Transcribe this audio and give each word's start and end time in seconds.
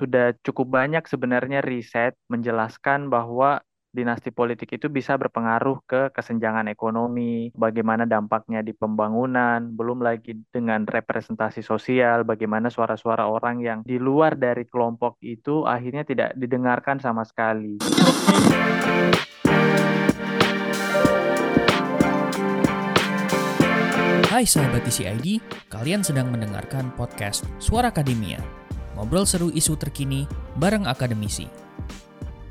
sudah 0.00 0.32
cukup 0.40 0.80
banyak 0.80 1.04
sebenarnya 1.04 1.60
riset 1.60 2.16
menjelaskan 2.32 3.12
bahwa 3.12 3.60
dinasti 3.92 4.30
politik 4.32 4.70
itu 4.80 4.86
bisa 4.86 5.18
berpengaruh 5.18 5.82
ke 5.84 6.14
kesenjangan 6.14 6.70
ekonomi, 6.72 7.52
bagaimana 7.52 8.06
dampaknya 8.08 8.64
di 8.64 8.72
pembangunan, 8.72 9.60
belum 9.76 10.00
lagi 10.00 10.40
dengan 10.48 10.86
representasi 10.88 11.60
sosial, 11.60 12.24
bagaimana 12.24 12.72
suara-suara 12.72 13.28
orang 13.28 13.60
yang 13.60 13.78
di 13.84 14.00
luar 14.00 14.40
dari 14.40 14.64
kelompok 14.64 15.20
itu 15.20 15.68
akhirnya 15.68 16.06
tidak 16.06 16.32
didengarkan 16.38 17.02
sama 17.02 17.26
sekali. 17.26 17.82
Hai 24.30 24.46
sahabat 24.46 24.86
TCID, 24.86 25.42
kalian 25.68 26.06
sedang 26.06 26.30
mendengarkan 26.30 26.94
podcast 26.94 27.44
Suara 27.58 27.90
Akademia. 27.90 28.69
Ngobrol 29.00 29.24
seru 29.24 29.48
isu 29.48 29.80
terkini 29.80 30.28
bareng 30.60 30.84
akademisi. 30.84 31.48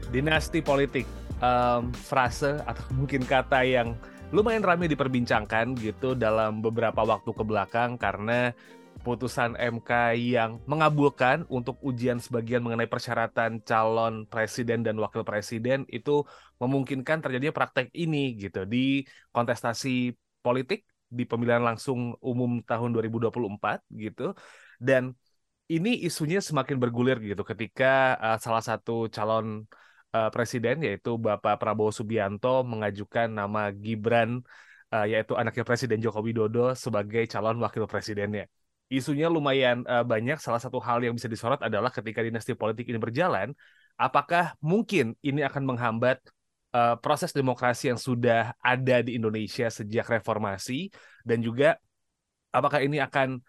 Dinasti 0.09 0.66
politik 0.66 1.05
um, 1.45 1.94
frase 1.94 2.58
atau 2.66 2.89
mungkin 2.98 3.22
kata 3.22 3.62
yang 3.62 3.94
lumayan 4.34 4.66
ramai 4.66 4.89
diperbincangkan 4.89 5.77
gitu 5.77 6.17
dalam 6.17 6.66
beberapa 6.66 7.05
waktu 7.05 7.38
ke 7.38 7.44
belakang 7.45 8.02
karena 8.02 8.58
putusan 9.05 9.53
MK 9.62 10.17
yang 10.17 10.58
mengabulkan 10.66 11.45
untuk 11.53 11.77
ujian 11.85 12.17
sebagian 12.17 12.66
mengenai 12.66 12.89
persyaratan 12.89 13.61
calon 13.61 14.25
presiden 14.25 14.81
dan 14.81 14.97
wakil 14.97 15.22
presiden 15.22 15.86
itu 15.86 16.25
memungkinkan 16.58 17.22
terjadinya 17.22 17.53
praktek 17.53 17.94
ini 17.94 18.34
gitu 18.41 18.66
di 18.66 19.05
kontestasi 19.30 20.17
politik 20.41 20.81
di 21.13 21.30
pemilihan 21.30 21.61
langsung 21.61 22.17
umum 22.25 22.66
tahun 22.66 22.89
2024 22.97 23.86
gitu 24.02 24.34
dan 24.81 25.13
ini 25.70 26.02
isunya 26.08 26.41
semakin 26.41 26.82
bergulir 26.82 27.22
gitu 27.22 27.46
ketika 27.46 28.18
uh, 28.18 28.38
salah 28.41 28.64
satu 28.66 29.05
calon 29.14 29.70
uh, 30.18 30.30
presiden 30.34 30.81
yaitu 30.81 31.16
Bapak 31.22 31.61
Prabowo 31.61 31.94
Subianto 31.94 32.66
mengajukan 32.66 33.30
nama 33.30 33.70
Gibran 33.70 34.42
uh, 34.94 35.06
yaitu 35.06 35.38
anaknya 35.38 35.61
Presiden 35.61 36.02
Joko 36.02 36.26
Widodo 36.26 36.73
sebagai 36.73 37.30
calon 37.30 37.61
wakil 37.61 37.86
presidennya. 37.86 38.50
Isunya 38.89 39.30
lumayan 39.30 39.86
uh, 39.86 40.02
banyak. 40.02 40.42
Salah 40.42 40.58
satu 40.58 40.81
hal 40.81 41.06
yang 41.06 41.14
bisa 41.14 41.30
disorot 41.30 41.61
adalah 41.61 41.94
ketika 41.94 42.26
dinasti 42.26 42.58
politik 42.58 42.89
ini 42.89 42.98
berjalan, 42.98 43.54
apakah 43.94 44.58
mungkin 44.66 45.14
ini 45.22 45.45
akan 45.45 45.64
menghambat 45.70 46.17
uh, 46.73 46.98
proses 46.98 47.30
demokrasi 47.30 47.94
yang 47.94 48.02
sudah 48.02 48.58
ada 48.58 49.06
di 49.06 49.14
Indonesia 49.14 49.70
sejak 49.70 50.09
reformasi 50.09 50.89
dan 51.22 51.45
juga 51.45 51.78
apakah 52.50 52.81
ini 52.81 52.98
akan 52.98 53.45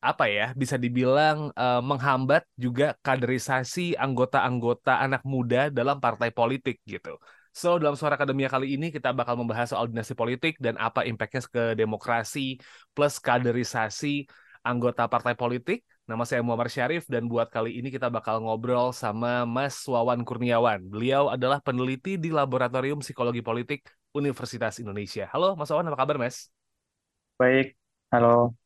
apa 0.00 0.24
ya 0.32 0.56
bisa 0.56 0.80
dibilang 0.80 1.52
uh, 1.52 1.84
menghambat 1.84 2.48
juga 2.56 2.96
kaderisasi 3.04 4.00
anggota-anggota 4.00 4.96
anak 4.96 5.22
muda 5.28 5.68
dalam 5.68 6.00
partai 6.00 6.32
politik 6.32 6.80
gitu. 6.88 7.20
So 7.52 7.76
dalam 7.76 7.98
suara 8.00 8.16
akademia 8.16 8.48
kali 8.48 8.80
ini 8.80 8.88
kita 8.88 9.12
bakal 9.12 9.36
membahas 9.36 9.76
soal 9.76 9.92
dinasti 9.92 10.16
politik 10.16 10.56
dan 10.56 10.80
apa 10.80 11.04
impactnya 11.04 11.44
ke 11.44 11.64
demokrasi 11.76 12.56
plus 12.96 13.20
kaderisasi 13.20 14.24
anggota 14.64 15.04
partai 15.04 15.36
politik. 15.36 15.84
Nama 16.08 16.26
saya 16.26 16.42
Muhammad 16.42 16.72
Syarif 16.72 17.06
dan 17.06 17.30
buat 17.30 17.52
kali 17.52 17.78
ini 17.78 17.92
kita 17.92 18.10
bakal 18.10 18.42
ngobrol 18.42 18.90
sama 18.90 19.46
Mas 19.46 19.78
Wawan 19.86 20.26
Kurniawan. 20.26 20.82
Beliau 20.90 21.30
adalah 21.30 21.62
peneliti 21.62 22.18
di 22.18 22.34
Laboratorium 22.34 22.98
Psikologi 22.98 23.44
Politik 23.44 23.86
Universitas 24.16 24.82
Indonesia. 24.82 25.30
Halo 25.30 25.54
Mas 25.54 25.70
Wawan, 25.70 25.86
apa 25.86 25.98
kabar 26.02 26.16
Mas? 26.18 26.50
Baik, 27.38 27.78
halo. 28.10 28.58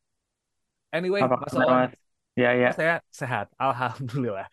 Anyway, 0.95 1.23
Apa 1.23 1.35
Mas? 1.67 1.91
Ya, 2.35 2.51
ya. 2.61 2.69
saya 2.75 2.93
sehat, 3.11 3.45
alhamdulillah. 3.63 4.47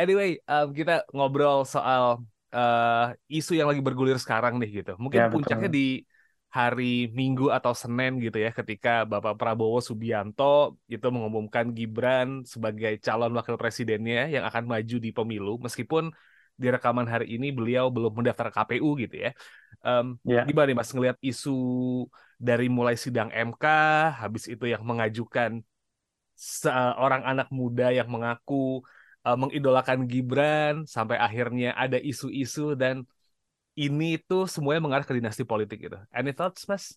Anyway, 0.00 0.40
um, 0.48 0.72
kita 0.76 1.04
ngobrol 1.16 1.64
soal 1.64 2.24
uh, 2.52 3.12
isu 3.28 3.52
yang 3.58 3.68
lagi 3.70 3.80
bergulir 3.80 4.16
sekarang 4.20 4.60
nih 4.60 4.84
gitu. 4.84 4.92
Mungkin 5.00 5.20
Ya, 5.20 5.28
puncaknya 5.32 5.68
betul. 5.68 5.76
di 5.78 6.04
hari 6.48 7.12
Minggu 7.12 7.52
atau 7.52 7.72
Senin 7.76 8.16
gitu 8.24 8.40
ya, 8.40 8.50
ketika 8.56 9.04
Bapak 9.04 9.36
Prabowo 9.36 9.78
Subianto 9.84 10.80
itu 10.88 11.06
mengumumkan 11.12 11.66
Gibran 11.76 12.28
sebagai 12.48 12.96
calon 13.04 13.32
wakil 13.36 13.56
presidennya 13.60 14.28
yang 14.34 14.44
akan 14.48 14.64
maju 14.64 14.96
di 15.04 15.10
pemilu, 15.12 15.50
meskipun 15.60 16.08
di 16.58 16.66
rekaman 16.74 17.06
hari 17.06 17.36
ini 17.36 17.52
beliau 17.54 17.86
belum 17.94 18.12
mendaftar 18.18 18.48
KPU 18.52 18.96
gitu 18.96 19.16
ya. 19.28 19.30
Um, 19.84 20.16
Ya. 20.24 20.46
gimana 20.46 20.72
nih 20.72 20.76
Mas 20.80 20.90
ngelihat 20.96 21.18
isu 21.20 21.52
dari 22.38 22.66
mulai 22.70 22.94
sidang 22.94 23.28
MK, 23.34 23.64
habis 24.22 24.46
itu 24.46 24.64
yang 24.70 24.82
mengajukan 24.86 25.60
seorang 26.38 27.26
anak 27.26 27.50
muda 27.50 27.90
yang 27.90 28.06
mengaku 28.06 28.86
uh, 29.26 29.34
mengidolakan 29.34 30.06
Gibran 30.06 30.86
sampai 30.86 31.18
akhirnya 31.18 31.74
ada 31.74 31.98
isu-isu 31.98 32.78
dan 32.78 33.02
ini 33.74 34.18
tuh 34.22 34.46
semuanya 34.46 34.82
mengarah 34.82 35.06
ke 35.06 35.14
dinasti 35.14 35.42
politik 35.42 35.82
gitu. 35.82 35.98
Any 36.14 36.30
thoughts, 36.30 36.66
Mas? 36.70 36.94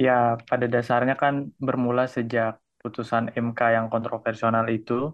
Ya, 0.00 0.40
pada 0.48 0.64
dasarnya 0.68 1.16
kan 1.16 1.52
bermula 1.60 2.08
sejak 2.08 2.60
putusan 2.80 3.32
MK 3.36 3.60
yang 3.76 3.86
kontroversial 3.92 4.52
itu, 4.68 5.12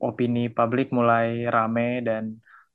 opini 0.00 0.48
publik 0.52 0.92
mulai 0.94 1.48
rame 1.48 2.04
dan 2.04 2.24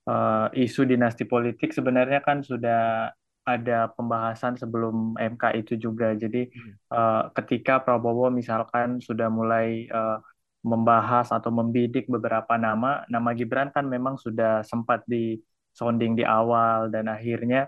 eh, 0.10 0.64
isu 0.66 0.82
dinasti 0.86 1.24
politik 1.30 1.72
sebenarnya 1.72 2.20
kan 2.26 2.42
sudah 2.42 3.10
ada 3.44 3.92
pembahasan 3.92 4.56
sebelum 4.56 5.20
MK 5.20 5.44
itu 5.60 5.74
juga. 5.76 6.16
Jadi 6.16 6.48
eh, 6.94 7.24
ketika 7.38 7.84
Prabowo 7.84 8.32
misalkan 8.32 9.04
sudah 9.04 9.28
mulai 9.28 9.88
eh, 9.88 10.18
membahas 10.64 11.28
atau 11.36 11.52
membidik 11.52 12.08
beberapa 12.08 12.56
nama, 12.56 13.04
nama 13.12 13.30
Gibran 13.36 13.70
kan 13.76 13.84
memang 13.84 14.16
sudah 14.16 14.64
sempat 14.64 15.04
disonding 15.12 16.16
di 16.16 16.24
awal 16.24 16.88
dan 16.88 17.12
akhirnya 17.12 17.68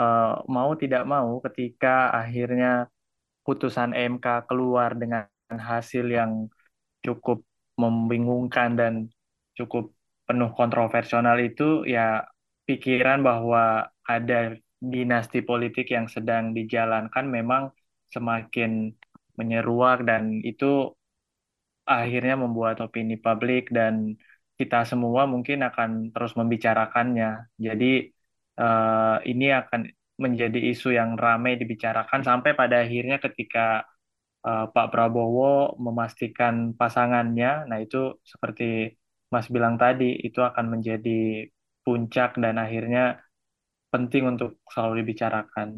eh, 0.00 0.34
mau 0.48 0.70
tidak 0.80 1.04
mau 1.04 1.38
ketika 1.44 2.08
akhirnya 2.12 2.88
putusan 3.44 3.92
MK 3.92 4.48
keluar 4.48 4.96
dengan 4.96 5.28
hasil 5.52 6.08
yang 6.08 6.48
cukup 7.04 7.44
membingungkan 7.76 8.78
dan 8.78 8.92
cukup 9.58 9.92
penuh 10.24 10.50
kontroversial 10.56 11.36
itu 11.42 11.84
ya 11.84 12.24
pikiran 12.64 13.20
bahwa 13.20 13.90
ada 14.06 14.56
dinasti 14.82 15.38
politik 15.48 15.86
yang 15.96 16.06
sedang 16.14 16.44
dijalankan 16.58 17.24
memang 17.36 17.62
semakin 18.14 18.70
menyeruak 19.38 20.04
dan 20.08 20.42
itu 20.50 20.90
akhirnya 21.96 22.34
membuat 22.42 22.76
opini 22.84 23.14
publik 23.24 23.62
dan 23.78 23.94
kita 24.58 24.76
semua 24.90 25.22
mungkin 25.32 25.58
akan 25.68 25.90
terus 26.14 26.32
membicarakannya. 26.38 27.26
Jadi 27.66 27.86
eh, 28.60 29.16
ini 29.30 29.44
akan 29.60 29.80
menjadi 30.24 30.58
isu 30.70 30.88
yang 30.98 31.10
ramai 31.24 31.52
dibicarakan 31.60 32.20
sampai 32.28 32.50
pada 32.60 32.76
akhirnya 32.84 33.16
ketika 33.24 33.60
eh, 34.46 34.64
Pak 34.74 34.86
Prabowo 34.92 35.76
memastikan 35.86 36.54
pasangannya, 36.80 37.48
nah 37.70 37.78
itu 37.84 37.98
seperti 38.32 38.64
Mas 39.32 39.46
bilang 39.54 39.76
tadi, 39.82 40.04
itu 40.26 40.40
akan 40.50 40.66
menjadi 40.78 41.10
puncak 41.84 42.30
dan 42.44 42.54
akhirnya 42.64 43.00
penting 43.92 44.24
untuk 44.32 44.58
selalu 44.72 45.04
dibicarakan. 45.04 45.68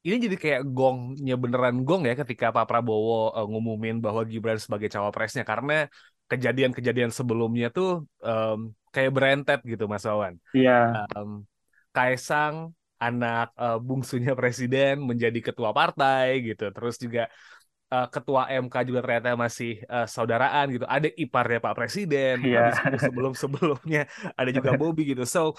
Ini 0.00 0.16
jadi 0.16 0.36
kayak 0.40 0.62
gongnya 0.72 1.36
beneran 1.36 1.84
gong 1.84 2.08
ya 2.08 2.16
ketika 2.16 2.50
Pak 2.56 2.64
Prabowo 2.64 3.36
uh, 3.36 3.44
ngumumin 3.44 4.00
bahwa 4.00 4.24
Gibran 4.24 4.56
sebagai 4.56 4.88
cawapresnya 4.88 5.44
karena 5.44 5.86
kejadian-kejadian 6.30 7.12
sebelumnya 7.12 7.68
tuh 7.68 8.08
um, 8.24 8.72
kayak 8.94 9.10
berentet 9.12 9.60
gitu 9.62 9.84
Mas 9.86 10.04
Wawan. 10.08 10.34
Iya, 10.56 11.06
Um, 11.14 11.44
Kaisang 11.90 12.70
anak 13.02 13.50
uh, 13.58 13.82
bungsunya 13.82 14.32
presiden 14.38 15.02
menjadi 15.02 15.38
ketua 15.42 15.74
partai 15.74 16.38
gitu. 16.48 16.70
Terus 16.70 16.94
juga 17.02 17.26
uh, 17.90 18.06
ketua 18.06 18.46
MK 18.46 18.74
juga 18.86 19.00
ternyata 19.02 19.34
masih 19.34 19.82
uh, 19.90 20.06
saudaraan 20.06 20.70
gitu. 20.70 20.86
Ada 20.86 21.08
iparnya 21.10 21.58
Pak 21.58 21.74
Presiden. 21.74 22.34
iya. 22.46 22.70
Habis 22.70 22.78
itu 22.86 22.98
sebelum-sebelumnya 23.10 24.06
ada 24.38 24.50
juga 24.54 24.70
Bobby 24.80 25.12
gitu. 25.12 25.26
So 25.26 25.58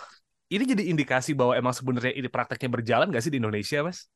ini 0.52 0.64
jadi 0.68 0.84
indikasi 0.92 1.32
bahwa 1.32 1.54
emang 1.56 1.72
sebenarnya 1.72 2.14
ini 2.20 2.28
prakteknya 2.28 2.70
berjalan 2.76 3.08
nggak 3.08 3.24
sih 3.24 3.32
di 3.32 3.40
Indonesia, 3.40 3.80
Mas? 3.88 4.12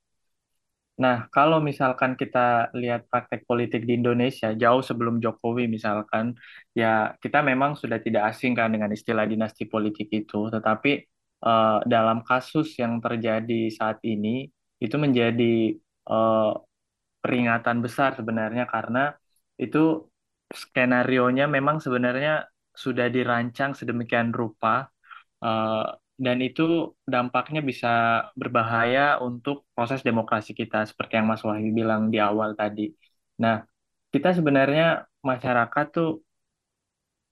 Nah, 0.95 1.27
kalau 1.35 1.59
misalkan 1.59 2.15
kita 2.15 2.71
lihat 2.71 3.01
praktek 3.11 3.43
politik 3.49 3.83
di 3.83 3.99
Indonesia 3.99 4.55
jauh 4.55 4.79
sebelum 4.79 5.19
Jokowi 5.23 5.67
misalkan, 5.67 6.25
ya 6.71 7.11
kita 7.23 7.43
memang 7.43 7.75
sudah 7.75 7.99
tidak 7.99 8.31
asing 8.31 8.55
kan 8.55 8.71
dengan 8.71 8.91
istilah 8.95 9.27
dinasti 9.27 9.67
politik 9.67 10.07
itu. 10.19 10.47
Tetapi 10.55 10.91
eh, 11.47 11.77
dalam 11.93 12.23
kasus 12.23 12.67
yang 12.79 13.03
terjadi 13.03 13.67
saat 13.75 13.99
ini 14.07 14.47
itu 14.79 14.95
menjadi 14.95 15.75
eh, 16.11 16.51
peringatan 17.23 17.77
besar 17.85 18.09
sebenarnya 18.19 18.63
karena 18.73 19.11
itu 19.59 19.79
skenarionya 20.61 21.45
memang 21.51 21.77
sebenarnya 21.83 22.47
sudah 22.83 23.07
dirancang 23.11 23.71
sedemikian 23.75 24.31
rupa 24.31 24.87
eh, 25.43 25.85
dan 26.15 26.37
itu 26.39 26.95
dampaknya 27.03 27.59
bisa 27.59 27.87
berbahaya 28.39 29.19
untuk 29.19 29.67
proses 29.75 29.99
demokrasi 29.99 30.51
kita 30.55 30.87
seperti 30.87 31.19
yang 31.19 31.27
Mas 31.27 31.43
Wahyu 31.43 31.69
bilang 31.75 32.07
di 32.13 32.17
awal 32.23 32.55
tadi. 32.55 32.87
Nah, 33.43 33.55
kita 34.13 34.31
sebenarnya 34.31 35.03
masyarakat 35.19 35.85
tuh 35.91 36.23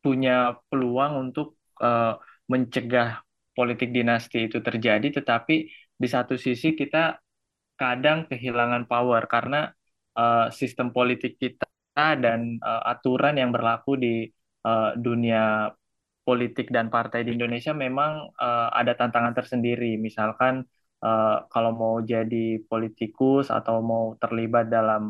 punya 0.03 0.59
peluang 0.67 1.31
untuk 1.31 1.55
uh, 1.79 2.19
mencegah 2.51 3.23
politik 3.55 3.95
dinasti 3.95 4.51
itu 4.51 4.59
terjadi, 4.59 5.07
tetapi 5.23 5.55
di 5.95 6.07
satu 6.11 6.35
sisi 6.35 6.75
kita 6.75 7.23
kadang 7.79 8.27
kehilangan 8.27 8.83
power 8.91 9.23
karena 9.31 9.71
uh, 10.19 10.51
sistem 10.51 10.91
politik 10.91 11.39
kita 11.39 11.65
dan 11.95 12.59
uh, 12.59 12.83
aturan 12.91 13.39
yang 13.39 13.55
berlaku 13.55 13.95
di 13.95 14.27
uh, 14.67 14.91
dunia 14.97 15.71
politik 16.27 16.67
dan 16.75 16.87
partai 16.95 17.19
di 17.27 17.31
Indonesia 17.35 17.71
memang 17.75 18.11
uh, 18.39 18.67
ada 18.79 18.91
tantangan 18.99 19.33
tersendiri. 19.35 19.99
Misalkan 19.99 20.63
uh, 21.03 21.45
kalau 21.53 21.71
mau 21.81 21.95
jadi 22.13 22.63
politikus 22.71 23.51
atau 23.51 23.75
mau 23.83 24.03
terlibat 24.21 24.65
dalam 24.71 25.01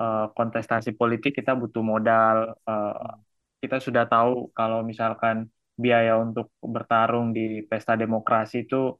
uh, 0.00 0.26
kontestasi 0.36 0.90
politik 1.00 1.32
kita 1.38 1.52
butuh 1.60 1.82
modal. 1.92 2.36
Uh, 2.66 3.18
kita 3.62 3.76
sudah 3.82 4.04
tahu 4.06 4.50
kalau 4.54 4.86
misalkan 4.86 5.50
biaya 5.78 6.18
untuk 6.18 6.50
bertarung 6.74 7.30
di 7.36 7.62
pesta 7.70 7.94
demokrasi 8.02 8.66
itu 8.66 8.98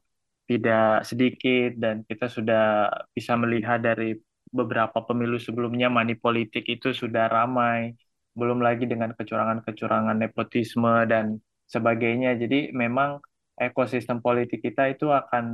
tidak 0.49 1.05
sedikit 1.09 1.77
dan 1.83 1.95
kita 2.09 2.25
sudah 2.31 2.89
bisa 3.15 3.33
melihat 3.37 3.79
dari 3.79 4.15
beberapa 4.49 4.97
pemilu 5.07 5.37
sebelumnya 5.37 5.87
money 5.93 6.15
politik 6.17 6.65
itu 6.65 6.89
sudah 7.01 7.29
ramai 7.29 7.93
belum 8.39 8.59
lagi 8.67 8.85
dengan 8.89 9.13
kecurangan-kecurangan 9.17 10.17
nepotisme 10.23 11.05
dan 11.11 11.25
sebagainya 11.69 12.35
jadi 12.41 12.73
memang 12.73 13.21
ekosistem 13.55 14.19
politik 14.19 14.65
kita 14.65 14.89
itu 14.89 15.13
akan 15.13 15.45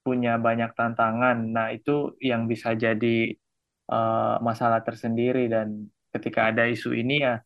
punya 0.00 0.40
banyak 0.40 0.72
tantangan 0.72 1.36
nah 1.52 1.68
itu 1.68 2.16
yang 2.20 2.48
bisa 2.48 2.72
jadi 2.72 3.36
uh, 3.92 4.40
masalah 4.40 4.80
tersendiri 4.80 5.46
dan 5.52 5.88
ketika 6.16 6.48
ada 6.48 6.64
isu 6.64 6.96
ini 6.96 7.20
ya 7.20 7.44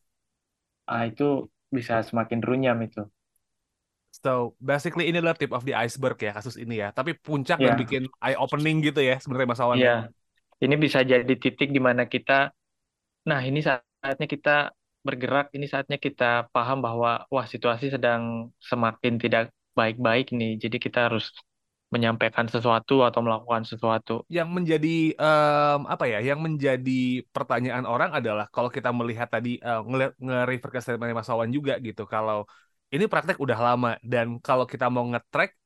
ah, 0.88 1.04
itu 1.04 1.50
bisa 1.68 2.00
semakin 2.06 2.40
runyam 2.40 2.78
itu 2.80 3.04
So 4.18 4.58
basically 4.58 5.06
ini 5.06 5.20
adalah 5.20 5.36
tip 5.36 5.54
of 5.54 5.62
the 5.62 5.76
iceberg 5.76 6.18
ya 6.18 6.32
kasus 6.34 6.58
ini 6.58 6.82
ya. 6.82 6.90
Tapi 6.90 7.14
puncak 7.14 7.60
yeah. 7.60 7.70
dan 7.70 7.74
bikin 7.78 8.02
eye 8.18 8.34
opening 8.34 8.82
gitu 8.82 9.04
ya 9.04 9.20
sebenarnya 9.20 9.48
Mas 9.52 9.62
Awan. 9.62 9.76
Iya. 9.78 9.86
Yeah. 9.86 10.00
Ini 10.58 10.74
bisa 10.74 11.06
jadi 11.06 11.34
titik 11.38 11.70
di 11.70 11.78
mana 11.78 12.08
kita 12.10 12.50
nah 13.28 13.44
ini 13.44 13.60
saatnya 13.60 14.26
kita 14.26 14.72
bergerak, 15.08 15.46
ini 15.56 15.66
saatnya 15.72 15.96
kita 15.96 16.52
paham 16.54 16.78
bahwa 16.86 17.24
wah 17.32 17.46
situasi 17.48 17.86
sedang 17.94 18.52
semakin 18.60 19.14
tidak 19.16 19.42
baik-baik 19.78 20.26
nih. 20.36 20.60
Jadi 20.62 20.76
kita 20.76 21.08
harus 21.08 21.32
menyampaikan 21.88 22.44
sesuatu 22.52 23.00
atau 23.08 23.20
melakukan 23.24 23.64
sesuatu. 23.64 24.28
Yang 24.28 24.48
menjadi 24.52 24.96
um, 25.16 25.88
apa 25.88 26.04
ya? 26.04 26.20
Yang 26.20 26.40
menjadi 26.44 27.00
pertanyaan 27.32 27.88
orang 27.88 28.12
adalah 28.12 28.46
kalau 28.52 28.68
kita 28.68 28.92
melihat 28.92 29.28
tadi 29.32 29.56
uh, 29.64 29.80
nge-refer 30.20 30.70
ke 30.76 30.78
statement 30.84 31.16
Mas 31.16 31.32
Awan 31.32 31.48
juga 31.48 31.80
gitu 31.80 32.04
kalau 32.04 32.44
ini 32.92 33.04
praktek 33.08 33.40
udah 33.40 33.56
lama 33.56 33.92
dan 34.04 34.36
kalau 34.44 34.68
kita 34.68 34.92
mau 34.92 35.04
nge-track 35.08 35.56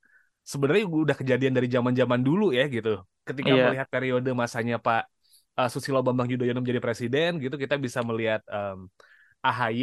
sebenarnya 0.42 0.84
udah 0.86 1.16
kejadian 1.18 1.54
dari 1.54 1.66
zaman-zaman 1.66 2.22
dulu 2.22 2.54
ya 2.54 2.70
gitu. 2.70 3.02
Ketika 3.26 3.50
yeah. 3.50 3.66
melihat 3.70 3.88
periode 3.90 4.30
masanya 4.30 4.78
Pak 4.78 5.10
uh, 5.58 5.68
Susilo 5.70 6.00
Bambang 6.06 6.30
Yudhoyono 6.30 6.62
menjadi 6.62 6.82
presiden 6.82 7.38
gitu 7.42 7.54
kita 7.58 7.76
bisa 7.78 8.00
melihat 8.02 8.42
um, 8.48 8.88
AHY 9.42 9.82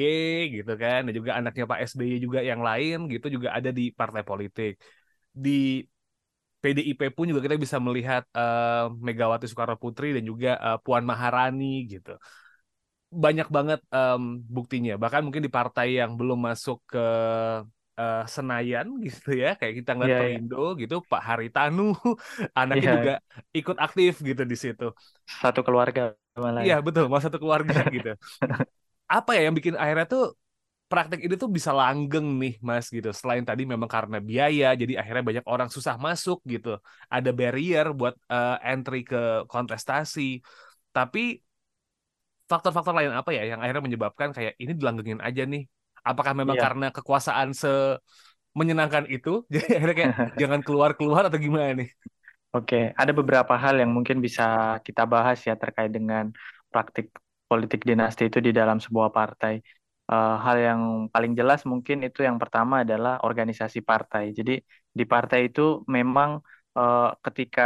gitu 0.55 0.71
kan 0.81 0.99
dan 1.05 1.13
juga 1.19 1.31
anaknya 1.39 1.63
Pak 1.71 1.79
SBY 1.91 2.15
juga 2.25 2.39
yang 2.39 2.61
lain 2.63 3.11
gitu 3.13 3.27
juga 3.35 3.49
ada 3.57 3.69
di 3.69 3.83
partai 3.99 4.23
politik. 4.29 4.79
Di 5.29 5.83
PDIP 6.59 7.01
pun 7.15 7.25
juga 7.31 7.39
kita 7.45 7.55
bisa 7.55 7.77
melihat 7.79 8.23
uh, 8.35 8.91
Megawati 9.05 9.47
Soekarno 9.47 9.79
Putri 9.79 10.11
dan 10.15 10.23
juga 10.27 10.59
uh, 10.59 10.77
Puan 10.83 11.03
Maharani 11.07 11.87
gitu 11.87 12.19
banyak 13.09 13.49
banget 13.49 13.81
um, 13.89 14.37
buktinya. 14.45 14.95
Bahkan 15.01 15.25
mungkin 15.25 15.41
di 15.41 15.51
partai 15.51 15.97
yang 15.97 16.13
belum 16.13 16.37
masuk 16.45 16.85
ke 16.85 17.05
uh, 17.97 18.23
Senayan 18.29 18.87
gitu 19.05 19.33
ya, 19.33 19.57
kayak 19.57 19.81
kita 19.81 19.91
ngeliat 19.97 20.09
yeah, 20.13 20.21
iya. 20.21 20.37
Perindo 20.37 20.63
yeah. 20.63 20.79
gitu, 20.85 20.95
Pak 21.09 21.21
Haritanu 21.25 21.97
anaknya 22.59 22.85
yeah. 22.85 22.95
juga 23.01 23.13
ikut 23.51 23.77
aktif 23.81 24.21
gitu 24.21 24.43
di 24.45 24.57
situ. 24.57 24.87
Satu 25.25 25.65
keluarga 25.65 26.13
malah. 26.37 26.61
Iya 26.61 26.79
betul, 26.85 27.09
mau 27.09 27.19
satu 27.19 27.41
keluarga 27.41 27.81
gitu. 27.97 28.13
Apa 29.09 29.33
ya 29.35 29.49
yang 29.49 29.55
bikin 29.57 29.73
akhirnya 29.73 30.05
tuh 30.05 30.23
praktek 30.89 31.21
ini 31.21 31.35
tuh 31.37 31.49
bisa 31.53 31.69
langgeng 31.69 32.27
nih 32.41 32.53
mas 32.65 32.89
gitu. 32.89 33.09
Selain 33.13 33.45
tadi 33.45 33.63
memang 33.69 33.85
karena 33.85 34.17
biaya, 34.17 34.73
jadi 34.73 34.97
akhirnya 35.01 35.23
banyak 35.29 35.45
orang 35.45 35.69
susah 35.69 35.95
masuk 36.01 36.41
gitu. 36.49 36.81
Ada 37.13 37.29
barrier 37.29 37.93
buat 37.93 38.17
uh, 38.29 38.57
entry 38.65 39.05
ke 39.05 39.45
kontestasi. 39.45 40.41
Tapi 40.89 41.41
faktor-faktor 42.49 42.97
lain 42.97 43.13
apa 43.13 43.29
ya 43.29 43.45
yang 43.53 43.61
akhirnya 43.61 43.85
menyebabkan 43.85 44.33
kayak 44.33 44.57
ini 44.57 44.73
dilanggengin 44.73 45.21
aja 45.21 45.45
nih? 45.45 45.69
Apakah 46.01 46.33
memang 46.33 46.57
iya. 46.57 46.63
karena 46.65 46.87
kekuasaan 46.89 47.53
se 47.53 48.01
menyenangkan 48.57 49.05
itu 49.05 49.45
jadi 49.53 49.77
akhirnya 49.77 49.95
kayak 49.95 50.13
jangan 50.41 50.59
keluar-keluar 50.65 51.29
atau 51.29 51.37
gimana 51.37 51.85
nih? 51.85 51.89
Oke, 52.49 52.97
ada 52.97 53.13
beberapa 53.13 53.53
hal 53.53 53.77
yang 53.77 53.93
mungkin 53.93 54.17
bisa 54.25 54.77
kita 54.81 55.05
bahas 55.05 55.37
ya 55.45 55.53
terkait 55.53 55.93
dengan 55.93 56.33
praktik 56.73 57.13
politik 57.49 57.81
dinasti 57.89 58.23
itu 58.29 58.39
di 58.47 58.51
dalam 58.59 58.77
sebuah 58.85 59.09
partai. 59.17 59.53
Uh, 60.09 60.35
hal 60.45 60.57
yang 60.67 60.81
paling 61.13 61.33
jelas 61.39 61.59
mungkin 61.71 61.97
itu 62.07 62.19
yang 62.27 62.37
pertama 62.41 62.73
adalah 62.85 63.13
organisasi 63.27 63.79
partai. 63.89 64.23
Jadi 64.37 64.51
di 64.97 65.03
partai 65.13 65.39
itu 65.49 65.61
memang 65.95 66.29
uh, 66.79 67.13
ketika 67.25 67.63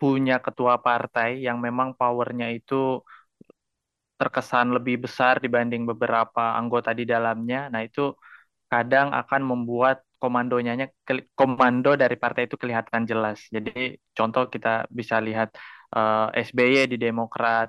punya 0.00 0.34
ketua 0.46 0.74
partai 0.86 1.28
yang 1.46 1.58
memang 1.66 1.88
powernya 1.98 2.46
itu 2.58 2.74
terkesan 4.20 4.66
lebih 4.76 4.96
besar 5.04 5.34
dibanding 5.44 5.82
beberapa 5.90 6.40
anggota 6.60 6.90
di 6.96 7.04
dalamnya. 7.12 7.68
Nah, 7.72 7.80
itu 7.88 8.00
kadang 8.72 9.12
akan 9.20 9.42
membuat 9.50 9.96
komandonya 10.22 10.72
komando 11.36 11.90
dari 12.02 12.16
partai 12.22 12.42
itu 12.48 12.56
kelihatan 12.62 13.02
jelas. 13.10 13.38
Jadi 13.54 13.70
contoh 14.16 14.48
kita 14.54 14.88
bisa 14.98 15.16
lihat 15.20 15.48
uh, 15.96 16.32
eh, 16.32 16.44
SBY 16.48 16.88
di 16.92 16.96
Demokrat, 16.96 17.68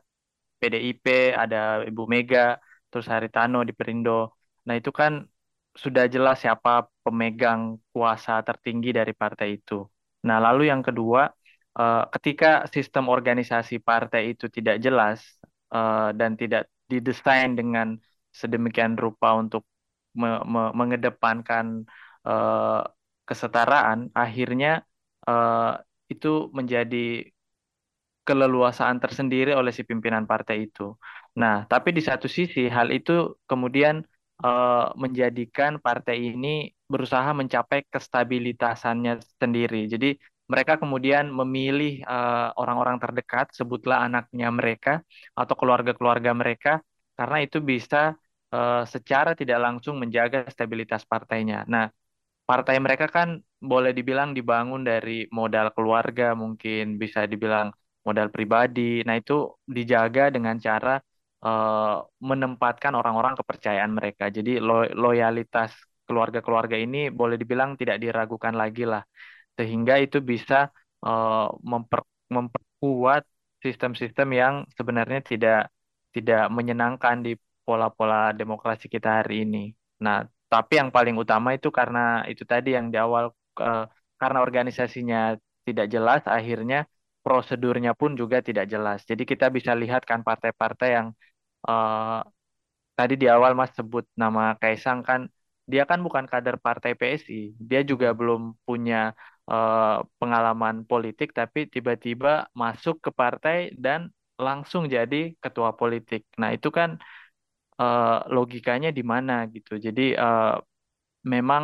PDIP 0.60 1.06
ada 1.44 1.58
Ibu 1.90 2.04
Mega, 2.14 2.58
terus 2.90 3.08
Haritano 3.12 3.62
di 3.68 3.74
Perindo. 3.78 4.38
Nah, 4.68 4.76
itu 4.80 4.92
kan 5.00 5.24
sudah 5.78 6.10
jelas 6.10 6.42
siapa 6.44 6.90
pemegang 7.06 7.78
kuasa 7.94 8.42
tertinggi 8.42 8.90
dari 9.00 9.14
partai 9.14 9.48
itu. 9.62 9.86
Nah, 10.28 10.38
lalu 10.42 10.62
yang 10.72 10.82
kedua, 10.82 11.30
uh, 11.78 12.04
ketika 12.14 12.66
sistem 12.74 13.08
organisasi 13.16 13.80
partai 13.80 14.34
itu 14.34 14.50
tidak 14.50 14.82
jelas, 14.82 15.20
uh, 15.74 16.10
dan 16.20 16.34
tidak 16.42 16.68
didesain 16.92 17.54
dengan 17.60 17.88
sedemikian 18.34 18.98
rupa 18.98 19.38
untuk 19.38 19.64
me 20.18 20.42
me 20.54 20.62
mengedepankan 20.74 21.86
uh, 22.26 22.82
kesetaraan, 23.28 24.10
akhirnya 24.16 24.82
itu 26.08 26.48
menjadi 26.56 27.28
keleluasaan 28.28 28.98
tersendiri 29.04 29.52
oleh 29.60 29.72
si 29.78 29.82
pimpinan 29.90 30.24
partai 30.32 30.56
itu. 30.68 30.84
Nah, 31.42 31.54
tapi 31.72 31.90
di 31.98 32.02
satu 32.10 32.28
sisi 32.38 32.68
hal 32.76 32.88
itu 32.98 33.12
kemudian 33.50 33.96
uh, 34.44 34.92
menjadikan 35.04 35.72
partai 35.86 36.16
ini 36.36 36.48
berusaha 36.92 37.30
mencapai 37.40 37.80
kestabilitasannya 37.94 39.14
sendiri. 39.42 39.88
Jadi 39.94 40.10
mereka 40.48 40.80
kemudian 40.80 41.28
memilih 41.28 42.08
eh, 42.08 42.50
orang-orang 42.56 42.96
uh, 42.98 43.02
terdekat, 43.04 43.52
sebutlah 43.52 44.08
anaknya 44.08 44.48
mereka 44.48 45.04
atau 45.36 45.56
keluarga-keluarga 45.60 46.32
mereka, 46.32 46.72
karena 47.20 47.38
itu 47.44 47.60
bisa 47.60 48.16
uh, 48.56 48.88
secara 48.88 49.36
tidak 49.36 49.60
langsung 49.60 50.00
menjaga 50.00 50.48
stabilitas 50.48 51.04
partainya. 51.04 51.68
Nah, 51.68 51.92
partai 52.48 52.80
mereka 52.80 53.12
kan 53.12 53.44
boleh 53.60 53.92
dibilang 53.92 54.32
dibangun 54.38 54.88
dari 54.88 55.28
modal 55.36 55.68
keluarga, 55.76 56.32
mungkin 56.32 56.96
bisa 56.96 57.28
dibilang 57.28 57.68
modal 58.08 58.28
pribadi. 58.36 58.82
Nah, 59.08 59.16
itu 59.22 59.34
dijaga 59.76 60.24
dengan 60.36 60.56
cara 60.68 60.96
uh, 61.48 61.98
menempatkan 62.30 62.94
orang-orang 63.00 63.34
kepercayaan 63.40 63.92
mereka. 63.98 64.24
Jadi 64.38 64.52
lo 64.68 64.88
loyalitas 65.04 65.72
keluarga-keluarga 66.08 66.76
ini 66.80 67.12
boleh 67.12 67.36
dibilang 67.42 67.76
tidak 67.76 67.98
diragukan 68.00 68.56
lagi 68.56 68.88
lah 68.88 69.04
sehingga 69.58 69.94
itu 70.00 70.18
bisa 70.32 70.70
uh, 71.04 71.50
memper, 71.72 72.02
memperkuat 72.32 73.24
sistem-sistem 73.66 74.28
yang 74.32 74.54
sebenarnya 74.78 75.20
tidak 75.26 75.60
tidak 76.16 76.48
menyenangkan 76.54 77.26
di 77.26 77.34
pola-pola 77.66 78.32
demokrasi 78.32 78.86
kita 78.88 79.22
hari 79.22 79.44
ini. 79.44 79.74
Nah, 80.06 80.24
tapi 80.48 80.80
yang 80.80 80.90
paling 80.96 81.16
utama 81.20 81.52
itu 81.58 81.68
karena 81.74 82.24
itu 82.32 82.44
tadi 82.48 82.78
yang 82.78 82.88
di 82.94 82.98
awal 83.02 83.34
uh, 83.60 83.86
karena 84.22 84.40
organisasinya 84.46 85.36
tidak 85.68 85.88
jelas, 85.92 86.22
akhirnya 86.38 86.88
prosedurnya 87.28 87.92
pun 88.00 88.12
juga 88.22 88.40
tidak 88.48 88.66
jelas. 88.74 89.00
Jadi 89.10 89.24
kita 89.32 89.46
bisa 89.52 89.72
lihat 89.82 90.02
kan 90.10 90.24
partai-partai 90.24 90.90
yang 90.98 91.08
uh, 91.68 92.24
tadi 92.98 93.14
di 93.22 93.28
awal 93.36 93.52
Mas 93.60 93.72
sebut 93.78 94.06
nama 94.16 94.56
Kaisang 94.62 95.00
kan 95.10 95.22
dia 95.72 95.84
kan 95.90 96.00
bukan 96.06 96.26
kader 96.32 96.56
partai 96.66 96.96
PSI, 97.00 97.52
dia 97.60 97.84
juga 97.84 98.08
belum 98.20 98.56
punya 98.64 99.12
uh, 99.52 100.00
pengalaman 100.20 100.88
politik, 100.88 101.36
tapi 101.36 101.68
tiba-tiba 101.74 102.48
masuk 102.56 102.96
ke 103.06 103.12
partai 103.12 103.76
dan 103.76 104.08
langsung 104.40 104.88
jadi 104.88 105.36
ketua 105.44 105.76
politik. 105.76 106.24
Nah 106.40 106.56
itu 106.56 106.72
kan 106.72 106.96
uh, 107.82 108.24
logikanya 108.36 108.90
di 108.98 109.04
mana 109.14 109.34
gitu. 109.56 109.76
Jadi 109.86 110.16
uh, 110.16 110.56
memang 111.34 111.64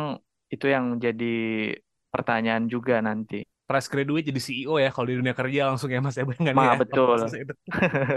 itu 0.54 0.66
yang 0.74 0.84
menjadi 0.98 1.26
pertanyaan 2.12 2.64
juga 2.74 2.94
nanti. 3.08 3.53
Fresh 3.74 3.90
graduate 3.90 4.30
jadi 4.30 4.38
CEO 4.38 4.78
ya 4.78 4.94
kalau 4.94 5.10
di 5.10 5.18
dunia 5.18 5.34
kerja 5.34 5.66
langsung 5.66 5.90
ya 5.90 5.98
Mas 5.98 6.14
ya 6.14 6.22
bayangannya 6.22 6.54
Ma, 6.54 6.78
ya. 6.78 6.78
betul. 6.78 7.18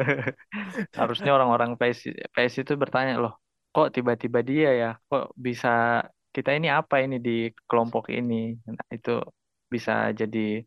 Harusnya 1.02 1.34
orang-orang 1.34 1.74
PS 1.82 2.14
PS 2.30 2.62
itu 2.62 2.78
bertanya 2.78 3.18
loh, 3.18 3.42
kok 3.74 3.90
tiba-tiba 3.90 4.46
dia 4.46 4.70
ya, 4.78 4.90
kok 5.10 5.34
bisa 5.34 6.06
kita 6.30 6.54
ini 6.54 6.70
apa 6.70 7.02
ini 7.02 7.18
di 7.18 7.50
kelompok 7.66 8.14
ini? 8.14 8.54
Nah, 8.70 8.86
itu 8.94 9.18
bisa 9.66 10.14
jadi 10.14 10.62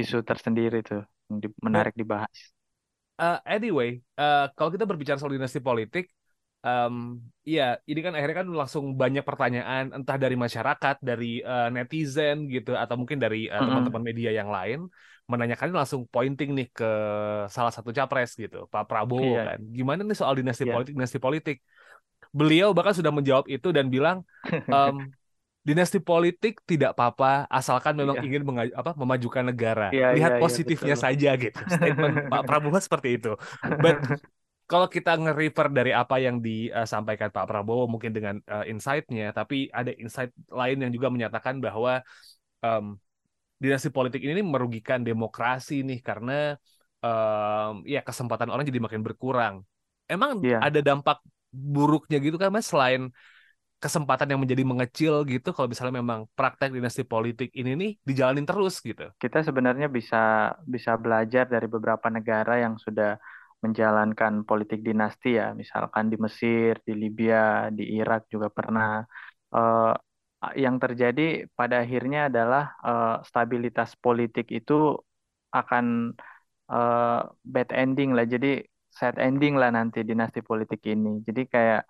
isu 0.00 0.24
tersendiri 0.24 0.80
tuh 0.80 1.04
yang 1.28 1.52
menarik 1.60 1.92
dibahas. 1.92 2.56
Uh, 3.20 3.36
anyway, 3.44 4.00
uh, 4.16 4.48
kalau 4.56 4.72
kita 4.72 4.88
berbicara 4.88 5.20
soal 5.20 5.36
dinasti 5.36 5.60
politik, 5.60 6.08
um, 6.64 7.20
ya 7.44 7.80
ini 7.88 8.00
kan 8.04 8.12
akhirnya 8.16 8.44
kan 8.44 8.48
langsung 8.52 8.84
banyak 8.96 9.24
pertanyaan 9.24 9.92
entah 9.96 10.16
dari 10.20 10.36
masyarakat, 10.36 10.96
dari 11.00 11.40
uh, 11.40 11.68
netizen 11.72 12.48
gitu, 12.48 12.76
atau 12.76 12.96
mungkin 13.00 13.20
dari 13.20 13.48
uh, 13.48 13.60
teman-teman 13.60 14.02
media 14.04 14.30
yang 14.32 14.52
lain 14.52 14.88
menanyakan 15.30 15.70
langsung 15.70 16.10
pointing 16.10 16.58
nih 16.58 16.68
ke 16.74 16.90
salah 17.46 17.70
satu 17.70 17.94
capres 17.94 18.34
gitu, 18.34 18.66
Pak 18.66 18.90
Prabowo 18.90 19.38
iya. 19.38 19.54
kan. 19.54 19.58
Gimana 19.70 20.02
nih 20.02 20.18
soal 20.18 20.34
dinasti 20.34 20.66
iya. 20.66 20.74
politik, 20.74 20.92
dinasti 20.98 21.18
politik? 21.22 21.56
Beliau 22.34 22.74
bahkan 22.74 22.94
sudah 22.94 23.14
menjawab 23.14 23.46
itu 23.46 23.70
dan 23.70 23.86
bilang 23.86 24.26
um, 24.66 24.96
dinasti 25.68 26.00
politik 26.02 26.64
tidak 26.66 26.96
apa-apa 26.96 27.44
asalkan 27.46 27.94
memang 27.94 28.18
yeah. 28.18 28.26
ingin 28.26 28.42
apa, 28.74 28.96
memajukan 28.98 29.44
negara. 29.54 29.94
Yeah, 29.94 30.16
Lihat 30.18 30.30
yeah, 30.34 30.38
iya, 30.40 30.42
positifnya 30.42 30.96
yeah, 30.98 31.04
saja 31.06 31.30
gitu. 31.38 31.60
Statement 31.68 32.26
Pak 32.26 32.42
Prabowo 32.48 32.78
seperti 32.82 33.22
itu. 33.22 33.32
But 33.78 34.02
kalau 34.70 34.86
kita 34.86 35.18
nge-refer 35.18 35.66
dari 35.74 35.90
apa 35.90 36.22
yang 36.22 36.38
disampaikan 36.38 37.34
Pak 37.34 37.50
Prabowo 37.50 37.90
mungkin 37.90 38.14
dengan 38.14 38.38
uh, 38.46 38.62
insight-nya, 38.62 39.34
tapi 39.34 39.66
ada 39.74 39.90
insight 39.98 40.30
lain 40.46 40.78
yang 40.86 40.94
juga 40.94 41.10
menyatakan 41.10 41.58
bahwa 41.58 41.98
um, 42.62 42.94
dinasti 43.58 43.90
politik 43.90 44.22
ini 44.22 44.46
merugikan 44.46 45.02
demokrasi 45.02 45.82
nih 45.82 45.98
karena 46.06 46.54
um, 47.02 47.82
ya 47.82 47.98
kesempatan 48.06 48.46
orang 48.46 48.62
jadi 48.62 48.78
makin 48.78 49.02
berkurang. 49.02 49.66
Emang 50.06 50.38
yeah. 50.46 50.62
ada 50.62 50.78
dampak 50.78 51.18
buruknya 51.50 52.22
gitu 52.22 52.38
kan 52.38 52.54
Mas 52.54 52.70
selain 52.70 53.10
kesempatan 53.82 54.28
yang 54.30 54.40
menjadi 54.44 54.62
mengecil 54.62 55.24
gitu 55.26 55.50
kalau 55.56 55.66
misalnya 55.66 55.98
memang 55.98 56.28
praktek 56.36 56.70
dinasti 56.70 57.02
politik 57.02 57.50
ini 57.58 57.74
nih 57.74 57.90
dijalanin 58.06 58.46
terus 58.46 58.78
gitu. 58.78 59.10
Kita 59.18 59.42
sebenarnya 59.42 59.90
bisa 59.90 60.54
bisa 60.62 60.94
belajar 60.94 61.50
dari 61.50 61.66
beberapa 61.66 62.06
negara 62.06 62.60
yang 62.62 62.78
sudah 62.78 63.18
menjalankan 63.64 64.32
politik 64.48 64.80
dinasti 64.88 65.28
ya, 65.40 65.52
misalkan 65.60 66.04
di 66.12 66.16
Mesir, 66.24 66.72
di 66.88 66.92
Libya, 67.02 67.68
di 67.78 67.84
Irak 68.00 68.20
juga 68.32 68.48
pernah. 68.58 69.04
Uh, 69.50 69.92
yang 70.56 70.80
terjadi 70.80 71.44
pada 71.52 71.84
akhirnya 71.84 72.32
adalah 72.32 72.72
uh, 72.80 73.20
stabilitas 73.28 73.92
politik 74.00 74.48
itu 74.48 74.96
akan 75.52 76.16
uh, 76.72 77.20
bad 77.44 77.68
ending 77.76 78.16
lah, 78.16 78.24
jadi 78.24 78.64
sad 78.88 79.20
ending 79.20 79.54
lah 79.60 79.68
nanti 79.68 80.00
dinasti 80.00 80.40
politik 80.40 80.80
ini. 80.88 81.20
Jadi 81.26 81.42
kayak 81.44 81.82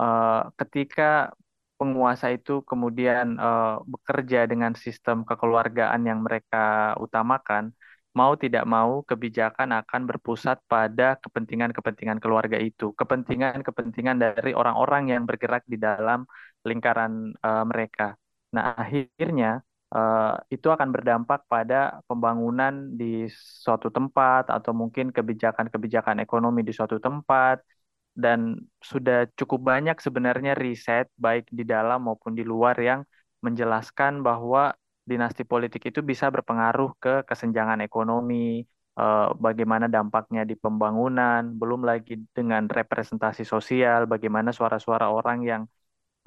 uh, 0.00 0.50
ketika 0.58 1.30
penguasa 1.78 2.26
itu 2.34 2.66
kemudian 2.70 3.38
uh, 3.38 3.78
bekerja 3.92 4.46
dengan 4.50 4.72
sistem 4.74 5.22
kekeluargaan 5.28 6.02
yang 6.08 6.20
mereka 6.26 6.94
utamakan, 6.98 7.70
mau 8.14 8.32
tidak 8.38 8.64
mau 8.64 9.02
kebijakan 9.02 9.68
akan 9.82 10.02
berpusat 10.10 10.62
pada 10.70 11.18
kepentingan-kepentingan 11.18 12.18
keluarga 12.22 12.58
itu, 12.62 12.94
kepentingan-kepentingan 12.94 14.16
dari 14.22 14.52
orang-orang 14.54 15.10
yang 15.12 15.22
bergerak 15.26 15.66
di 15.66 15.76
dalam 15.76 16.22
lingkaran 16.62 17.34
uh, 17.42 17.64
mereka. 17.66 18.14
Nah, 18.54 18.78
akhirnya 18.78 19.66
uh, 19.90 20.38
itu 20.46 20.66
akan 20.70 20.88
berdampak 20.94 21.46
pada 21.50 21.98
pembangunan 22.06 22.94
di 22.94 23.26
suatu 23.66 23.90
tempat 23.90 24.46
atau 24.46 24.70
mungkin 24.70 25.10
kebijakan-kebijakan 25.10 26.22
ekonomi 26.22 26.62
di 26.62 26.70
suatu 26.70 27.02
tempat 27.02 27.66
dan 28.14 28.62
sudah 28.78 29.26
cukup 29.34 29.74
banyak 29.74 29.98
sebenarnya 29.98 30.54
riset 30.54 31.10
baik 31.18 31.50
di 31.50 31.66
dalam 31.66 32.06
maupun 32.06 32.38
di 32.38 32.46
luar 32.46 32.78
yang 32.78 33.02
menjelaskan 33.42 34.22
bahwa 34.22 34.72
dinasti 35.10 35.42
politik 35.52 35.82
itu 35.90 36.00
bisa 36.10 36.26
berpengaruh 36.34 36.90
ke 37.02 37.12
kesenjangan 37.28 37.80
ekonomi, 37.88 38.64
eh, 39.00 39.26
bagaimana 39.46 39.86
dampaknya 39.96 40.42
di 40.50 40.54
pembangunan, 40.56 41.42
belum 41.60 41.80
lagi 41.90 42.12
dengan 42.36 42.62
representasi 42.78 43.42
sosial, 43.54 44.00
bagaimana 44.12 44.50
suara-suara 44.58 45.06
orang 45.18 45.38
yang 45.50 45.62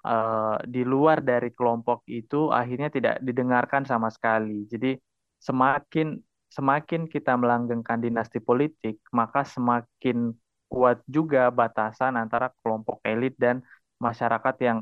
eh, 0.05 0.55
di 0.73 0.81
luar 0.87 1.17
dari 1.25 1.49
kelompok 1.57 1.99
itu 2.09 2.49
akhirnya 2.53 2.89
tidak 2.93 3.15
didengarkan 3.27 3.83
sama 3.91 4.09
sekali. 4.13 4.65
Jadi 4.71 4.95
semakin 5.41 6.07
semakin 6.47 7.01
kita 7.11 7.33
melanggengkan 7.41 7.99
dinasti 8.05 8.39
politik, 8.39 9.03
maka 9.11 9.43
semakin 9.43 10.31
kuat 10.71 10.99
juga 11.07 11.47
batasan 11.51 12.15
antara 12.19 12.51
kelompok 12.63 12.99
elit 13.07 13.33
dan 13.39 13.63
masyarakat 13.99 14.55
yang 14.63 14.77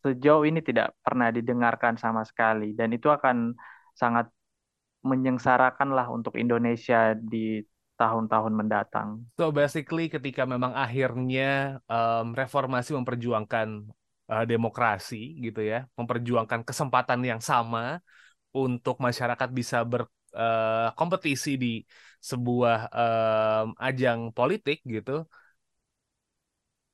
sejauh 0.00 0.44
ini 0.48 0.64
tidak 0.64 0.96
pernah 1.04 1.28
didengarkan 1.28 2.00
sama 2.00 2.24
sekali 2.24 2.72
dan 2.72 2.90
itu 2.96 3.12
akan 3.12 3.52
sangat 3.92 4.32
menyengsarakan 5.04 5.96
lah 5.96 6.08
untuk 6.12 6.36
Indonesia 6.36 7.16
di 7.16 7.64
tahun-tahun 8.00 8.52
mendatang. 8.56 9.28
So 9.36 9.52
basically 9.52 10.08
ketika 10.08 10.48
memang 10.48 10.72
akhirnya 10.72 11.80
um, 11.84 12.32
reformasi 12.32 12.96
memperjuangkan 12.96 13.68
uh, 14.32 14.44
demokrasi 14.48 15.36
gitu 15.44 15.60
ya, 15.60 15.84
memperjuangkan 16.00 16.64
kesempatan 16.64 17.20
yang 17.20 17.40
sama 17.44 18.00
untuk 18.56 18.96
masyarakat 19.04 19.48
bisa 19.52 19.84
berkompetisi 19.84 21.52
uh, 21.56 21.60
di 21.60 21.72
sebuah 22.20 22.88
um, 22.92 23.66
ajang 23.80 24.32
politik 24.32 24.84
gitu 24.84 25.24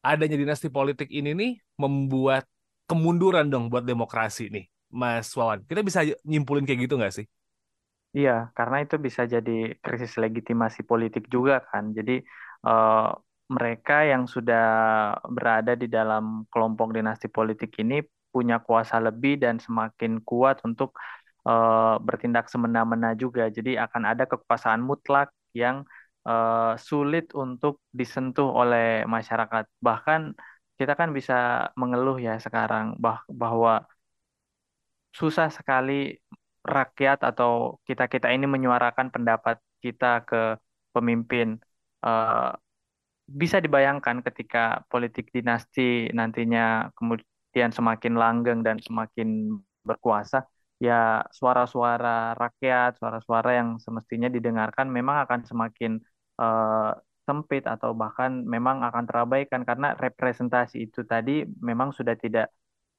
adanya 0.06 0.36
dinasti 0.38 0.70
politik 0.70 1.10
ini 1.10 1.34
nih 1.34 1.52
membuat 1.82 2.46
kemunduran 2.90 3.46
dong 3.52 3.68
buat 3.70 3.84
demokrasi 3.84 4.50
nih 4.54 4.64
Mas 4.90 5.30
Wawan 5.34 5.62
kita 5.66 5.82
bisa 5.82 6.00
nyimpulin 6.22 6.64
kayak 6.66 6.80
gitu 6.86 6.94
nggak 6.98 7.14
sih 7.22 7.26
Iya, 8.16 8.30
karena 8.56 8.76
itu 8.84 8.96
bisa 9.06 9.22
jadi 9.34 9.50
krisis 9.84 10.12
legitimasi 10.22 10.80
politik 10.90 11.24
juga 11.34 11.54
kan. 11.68 11.84
Jadi 11.92 12.12
uh, 12.64 13.12
mereka 13.56 13.92
yang 14.12 14.24
sudah 14.34 14.62
berada 15.36 15.72
di 15.82 15.86
dalam 15.96 16.24
kelompok 16.52 16.88
dinasti 16.96 17.28
politik 17.28 17.70
ini 17.82 18.00
punya 18.32 18.56
kuasa 18.66 18.96
lebih 19.06 19.32
dan 19.44 19.56
semakin 19.60 20.12
kuat 20.28 20.56
untuk 20.68 20.90
uh, 21.48 22.00
bertindak 22.06 22.48
semena-mena 22.52 23.12
juga. 23.22 23.42
Jadi 23.56 23.76
akan 23.84 24.02
ada 24.12 24.24
kekuasaan 24.32 24.80
mutlak 24.88 25.28
yang 25.52 25.76
uh, 26.24 26.72
sulit 26.88 27.24
untuk 27.36 27.84
disentuh 27.92 28.48
oleh 28.48 29.04
masyarakat. 29.04 29.64
Bahkan 29.86 30.20
kita 30.78 30.92
kan 31.00 31.10
bisa 31.16 31.34
mengeluh 31.80 32.16
ya 32.26 32.36
sekarang 32.44 32.84
bah 33.02 33.18
bahwa 33.28 33.84
susah 35.18 35.48
sekali 35.48 35.92
rakyat 36.66 37.18
atau 37.24 37.80
kita-kita 37.88 38.28
ini 38.34 38.44
menyuarakan 38.44 39.08
pendapat 39.14 39.56
kita 39.80 40.26
ke 40.28 40.60
pemimpin. 40.92 41.56
Uh, 42.04 42.52
bisa 43.26 43.58
dibayangkan 43.58 44.22
ketika 44.22 44.86
politik 44.92 45.32
dinasti 45.34 46.12
nantinya 46.14 46.92
kemudian 46.94 47.70
semakin 47.74 48.14
langgeng 48.14 48.60
dan 48.62 48.78
semakin 48.78 49.58
berkuasa, 49.82 50.46
ya 50.78 51.24
suara-suara 51.32 52.36
rakyat, 52.38 53.00
suara-suara 53.00 53.50
yang 53.58 53.68
semestinya 53.82 54.28
didengarkan 54.30 54.86
memang 54.92 55.16
akan 55.26 55.40
semakin 55.42 55.98
uh, 56.38 56.92
sempit 57.26 57.66
atau 57.66 57.90
bahkan 57.92 58.46
memang 58.46 58.86
akan 58.86 59.04
terabaikan 59.04 59.66
karena 59.66 59.98
representasi 59.98 60.86
itu 60.86 61.02
tadi 61.02 61.42
memang 61.58 61.90
sudah 61.90 62.14
tidak 62.14 62.54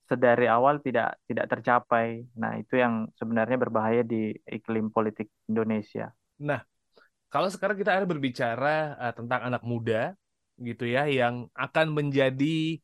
sedari 0.08 0.48
awal 0.48 0.80
tidak 0.84 1.20
tidak 1.28 1.48
tercapai. 1.52 2.28
Nah, 2.36 2.60
itu 2.60 2.80
yang 2.80 3.08
sebenarnya 3.16 3.58
berbahaya 3.60 4.04
di 4.04 4.36
iklim 4.48 4.92
politik 4.92 5.32
Indonesia. 5.48 6.12
Nah, 6.44 6.64
kalau 7.28 7.48
sekarang 7.52 7.76
kita 7.76 7.96
ada 7.96 8.08
berbicara 8.08 8.96
uh, 9.00 9.14
tentang 9.16 9.48
anak 9.52 9.64
muda 9.64 10.16
gitu 10.58 10.90
ya 10.90 11.06
yang 11.06 11.48
akan 11.54 11.94
menjadi 11.94 12.82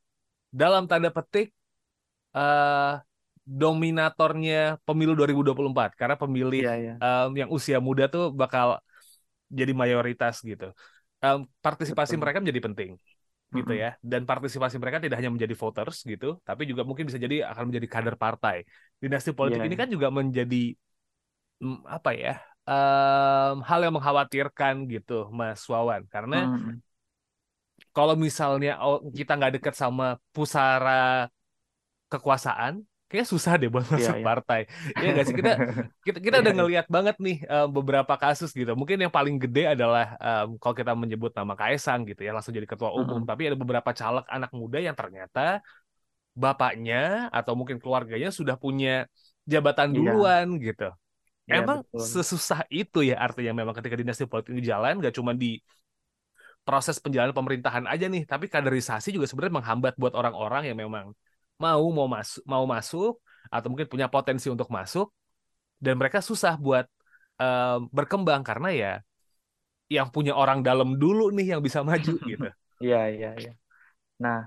dalam 0.53 0.85
tanda 0.85 1.09
petik 1.09 1.49
uh, 2.37 3.01
dominatornya 3.43 4.79
pemilu 4.87 5.17
2024 5.19 5.99
karena 5.99 6.15
pemilih 6.15 6.63
yeah, 6.63 6.77
yeah. 6.79 6.97
Um, 7.01 7.35
yang 7.35 7.49
usia 7.51 7.81
muda 7.83 8.07
tuh 8.07 8.31
bakal 8.31 8.79
jadi 9.51 9.73
mayoritas 9.75 10.39
gitu. 10.43 10.71
Um, 11.23 11.47
partisipasi 11.63 12.19
mereka 12.19 12.43
menjadi 12.43 12.59
penting 12.59 12.91
gitu 13.53 13.71
mm 13.71 13.79
ya. 13.79 13.95
Dan 14.03 14.27
partisipasi 14.27 14.75
mereka 14.81 14.99
tidak 14.99 15.23
hanya 15.23 15.31
menjadi 15.31 15.55
voters 15.55 16.03
gitu 16.03 16.41
tapi 16.43 16.67
juga 16.67 16.83
mungkin 16.83 17.07
bisa 17.07 17.21
jadi 17.21 17.47
akan 17.47 17.71
menjadi 17.71 17.87
kader 17.87 18.15
partai. 18.19 18.67
Dinasti 18.99 19.31
politik 19.31 19.61
yeah. 19.63 19.69
ini 19.69 19.75
kan 19.79 19.87
juga 19.87 20.11
menjadi 20.11 20.75
um, 21.63 21.79
apa 21.87 22.11
ya 22.17 22.35
um, 22.67 23.63
hal 23.63 23.79
yang 23.83 23.93
mengkhawatirkan 23.95 24.89
gitu 24.89 25.29
Mas 25.31 25.63
Wawan. 25.69 26.03
Karena 26.09 26.49
mm 26.49 26.57
-hmm. 26.59 26.75
kalau 27.95 28.15
misalnya 28.19 28.81
oh, 28.83 28.99
kita 29.13 29.37
nggak 29.37 29.61
dekat 29.61 29.75
sama 29.77 30.19
pusara 30.33 31.29
kekuasaan, 32.11 32.83
kayak 33.13 33.29
susah 33.29 33.53
deh 33.61 33.69
buat 33.69 33.85
iya, 33.85 33.93
masuk 33.93 34.17
yeah, 34.17 34.25
partai. 34.25 34.59
Iya 34.97 35.09
nggak 35.13 35.25
sih 35.29 35.35
kita 35.37 35.51
kita 36.09 36.17
kita 36.17 36.35
udah 36.41 36.49
iya. 36.49 36.59
ngelihat 36.59 36.87
banget 36.89 37.15
nih 37.21 37.37
um, 37.45 37.67
beberapa 37.69 38.13
kasus 38.17 38.49
gitu. 38.49 38.73
Mungkin 38.73 38.97
yang 38.97 39.13
paling 39.13 39.37
gede 39.37 39.77
adalah 39.77 40.17
um, 40.17 40.57
kalau 40.57 40.73
kita 40.73 40.97
menyebut 40.97 41.29
nama 41.37 41.53
Kaisang 41.53 42.09
gitu 42.09 42.25
ya 42.25 42.33
langsung 42.33 42.57
jadi 42.57 42.65
ketua 42.65 42.89
umum. 42.89 43.21
Uh 43.21 43.21
-huh. 43.21 43.29
Tapi 43.29 43.53
ada 43.53 43.57
beberapa 43.61 43.93
caleg 43.93 44.25
anak 44.25 44.49
muda 44.57 44.81
yang 44.81 44.97
ternyata 44.97 45.61
bapaknya 46.33 47.29
atau 47.29 47.53
mungkin 47.53 47.77
keluarganya 47.77 48.33
sudah 48.33 48.57
punya 48.57 49.05
jabatan 49.45 49.93
duluan 49.93 50.57
yeah. 50.57 50.65
gitu. 50.73 50.89
Ya, 51.45 51.61
Emang 51.61 51.85
betul. 51.85 52.23
sesusah 52.23 52.65
itu 52.73 53.05
ya 53.05 53.21
artinya 53.21 53.53
memang 53.61 53.75
ketika 53.77 53.93
dinasti 53.93 54.25
politik 54.25 54.55
ini 54.55 54.63
jalan 54.63 55.03
gak 55.03 55.13
cuma 55.13 55.35
di 55.35 55.59
proses 56.63 56.95
penjalanan 57.03 57.35
pemerintahan 57.35 57.85
aja 57.91 58.07
nih, 58.07 58.23
tapi 58.23 58.47
kaderisasi 58.47 59.11
juga 59.11 59.27
sebenarnya 59.27 59.59
menghambat 59.59 59.93
buat 59.99 60.15
orang-orang 60.15 60.71
yang 60.71 60.79
memang 60.79 61.11
mau 61.65 61.85
mau 61.97 62.07
masuk 62.15 62.43
mau 62.43 62.65
masuk 62.73 63.13
atau 63.53 63.67
mungkin 63.71 63.87
punya 63.93 64.07
potensi 64.15 64.47
untuk 64.55 64.69
masuk 64.77 65.07
dan 65.83 65.93
mereka 65.99 66.19
susah 66.29 66.53
buat 66.65 66.85
uh, 67.43 67.77
berkembang 67.97 68.41
karena 68.49 68.69
ya 68.71 68.93
yang 69.91 70.07
punya 70.15 70.33
orang 70.33 70.59
dalam 70.67 70.95
dulu 71.01 71.29
nih 71.37 71.55
yang 71.55 71.61
bisa 71.67 71.79
maju 71.85 72.13
gitu. 72.31 72.47
Iya 72.83 73.01
iya 73.15 73.29
iya. 73.39 73.51
Nah 74.23 74.37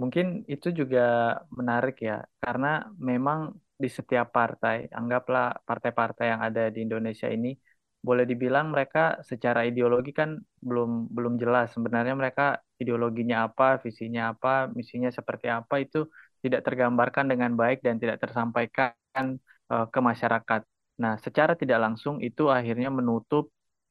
mungkin 0.00 0.42
itu 0.50 0.68
juga 0.80 1.00
menarik 1.58 2.02
ya 2.02 2.24
karena 2.42 2.66
memang 2.98 3.38
di 3.74 3.88
setiap 3.90 4.30
partai, 4.30 4.76
anggaplah 4.98 5.60
partai-partai 5.68 6.24
yang 6.32 6.40
ada 6.46 6.62
di 6.70 6.86
Indonesia 6.86 7.26
ini, 7.26 7.52
boleh 8.06 8.24
dibilang 8.30 8.70
mereka 8.74 9.18
secara 9.26 9.66
ideologi 9.66 10.14
kan 10.14 10.38
belum 10.62 11.10
belum 11.10 11.34
jelas 11.42 11.74
sebenarnya 11.74 12.14
mereka 12.14 12.62
ideologinya 12.80 13.36
apa, 13.50 13.82
visinya 13.84 14.22
apa, 14.32 14.70
misinya 14.76 15.10
seperti 15.10 15.46
apa 15.50 15.74
itu 15.84 16.06
tidak 16.44 16.60
tergambarkan 16.68 17.24
dengan 17.32 17.50
baik 17.56 17.80
dan 17.86 17.96
tidak 18.02 18.20
tersampaikan 18.22 19.24
uh, 19.72 19.86
ke 19.88 20.00
masyarakat. 20.10 20.60
Nah, 21.02 21.14
secara 21.24 21.52
tidak 21.56 21.78
langsung 21.84 22.20
itu 22.20 22.52
akhirnya 22.52 22.92
menutup 22.92 23.44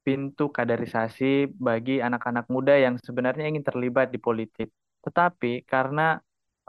pintu 0.05 0.51
kaderisasi 0.57 1.50
bagi 1.67 2.03
anak-anak 2.07 2.45
muda 2.53 2.75
yang 2.75 2.95
sebenarnya 3.01 3.45
ingin 3.50 3.65
terlibat 3.65 4.07
di 4.13 4.19
politik. 4.22 4.69
Tetapi 5.03 5.65
karena 5.65 6.19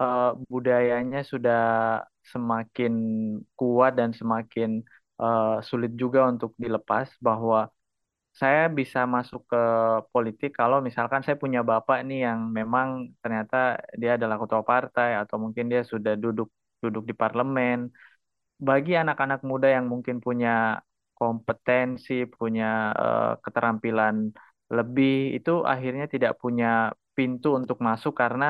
uh, 0.01 0.33
budayanya 0.51 1.21
sudah 1.27 1.63
semakin 2.33 2.93
kuat 3.59 3.93
dan 4.01 4.11
semakin 4.17 4.81
uh, 5.21 5.61
sulit 5.69 5.93
juga 5.99 6.25
untuk 6.33 6.57
dilepas 6.57 7.11
bahwa 7.21 7.69
saya 8.41 8.63
bisa 8.79 8.99
masuk 9.15 9.41
ke 9.51 9.59
politik 10.13 10.51
kalau 10.61 10.79
misalkan 10.87 11.23
saya 11.25 11.37
punya 11.43 11.61
bapak 11.71 11.99
nih 12.09 12.19
yang 12.27 12.41
memang 12.59 12.89
ternyata 13.23 13.57
dia 14.01 14.11
adalah 14.19 14.37
ketua 14.43 14.63
partai 14.71 15.09
atau 15.23 15.37
mungkin 15.45 15.65
dia 15.73 15.81
sudah 15.93 16.13
duduk 16.25 16.49
duduk 16.83 17.05
di 17.11 17.15
parlemen. 17.23 17.79
Bagi 18.69 18.93
anak-anak 19.03 19.41
muda 19.51 19.69
yang 19.77 19.87
mungkin 19.93 20.17
punya 20.27 20.51
kompetensi, 21.19 22.13
punya 22.39 22.65
uh, 23.03 23.33
keterampilan 23.45 24.17
lebih, 24.77 25.15
itu 25.39 25.51
akhirnya 25.73 26.05
tidak 26.15 26.33
punya 26.43 26.67
pintu 27.17 27.49
untuk 27.61 27.79
masuk 27.89 28.13
karena 28.23 28.45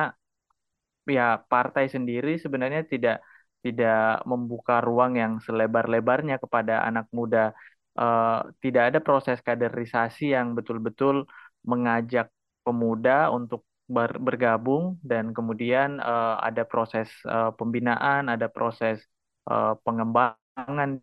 ya 1.15 1.37
partai 1.51 1.85
sendiri 1.95 2.29
sebenarnya 2.43 2.81
tidak 2.93 3.15
tidak 3.65 4.21
membuka 4.29 4.73
ruang 4.87 5.17
yang 5.21 5.33
selebar-lebarnya 5.45 6.35
kepada 6.43 6.73
anak 6.87 7.05
muda. 7.17 7.53
Uh, 7.95 8.51
tidak 8.59 8.83
ada 8.91 8.99
proses 8.99 9.39
kaderisasi 9.39 10.35
yang 10.35 10.51
betul-betul 10.57 11.23
mengajak 11.63 12.27
pemuda 12.67 13.31
untuk 13.31 13.63
ber 13.85 14.17
bergabung 14.17 14.97
dan 15.05 15.31
kemudian 15.31 16.01
uh, 16.01 16.35
ada 16.41 16.65
proses 16.67 17.07
uh, 17.29 17.53
pembinaan, 17.55 18.27
ada 18.27 18.51
proses 18.51 18.99
uh, 19.47 19.77
pengembangan 19.85 20.99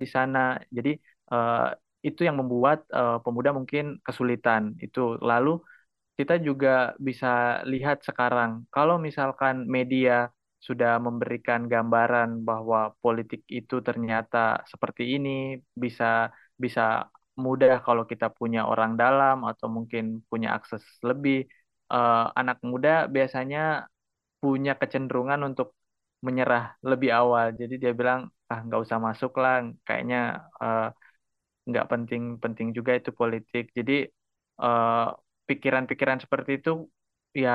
di 0.00 0.06
sana. 0.14 0.38
Jadi 0.76 0.90
uh, 1.32 1.74
itu 2.06 2.20
yang 2.26 2.36
membuat 2.40 2.86
uh, 2.94 3.18
pemuda 3.24 3.50
mungkin 3.58 3.98
kesulitan. 4.06 4.78
Itu 4.84 5.18
lalu 5.18 5.58
kita 6.18 6.34
juga 6.42 6.94
bisa 6.98 7.62
lihat 7.72 8.02
sekarang 8.08 8.66
kalau 8.74 8.96
misalkan 9.06 9.66
media 9.70 10.30
sudah 10.66 10.90
memberikan 11.06 11.60
gambaran 11.72 12.28
bahwa 12.48 12.78
politik 13.02 13.40
itu 13.58 13.74
ternyata 13.88 14.38
seperti 14.72 15.02
ini 15.14 15.30
bisa 15.82 16.04
bisa 16.64 16.82
mudah 17.44 17.74
kalau 17.86 18.02
kita 18.10 18.26
punya 18.38 18.60
orang 18.70 18.92
dalam 19.02 19.36
atau 19.50 19.66
mungkin 19.76 20.04
punya 20.30 20.48
akses 20.58 20.82
lebih. 21.08 21.36
Uh, 21.88 22.28
anak 22.40 22.58
muda 22.70 23.08
biasanya 23.14 23.58
punya 24.42 24.72
kecenderungan 24.80 25.40
untuk 25.48 25.68
menyerah 26.26 26.62
lebih 26.90 27.10
awal. 27.20 27.46
Jadi 27.60 27.74
dia 27.82 27.92
bilang 28.00 28.20
ah 28.50 28.60
nggak 28.66 28.80
usah 28.84 28.98
masuk 29.06 29.32
lah 29.42 29.54
kayaknya 29.86 30.16
uh, 30.62 30.88
nggak 31.68 31.86
penting 31.92 32.22
penting 32.42 32.68
juga 32.76 32.92
itu 32.98 33.10
politik. 33.20 33.64
Jadi 33.78 33.92
uh, 34.62 35.08
pikiran-pikiran 35.48 36.18
seperti 36.24 36.50
itu 36.60 36.70
ya 37.34 37.50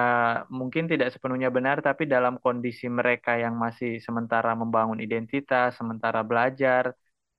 mungkin 0.59 0.83
tidak 0.91 1.09
sepenuhnya 1.13 1.49
benar, 1.57 1.77
tapi 1.87 2.03
dalam 2.05 2.37
kondisi 2.43 2.85
mereka 2.99 3.31
yang 3.43 3.55
masih 3.57 3.89
sementara 4.07 4.51
membangun 4.61 4.99
identitas, 5.05 5.75
sementara 5.79 6.19
belajar, 6.29 6.93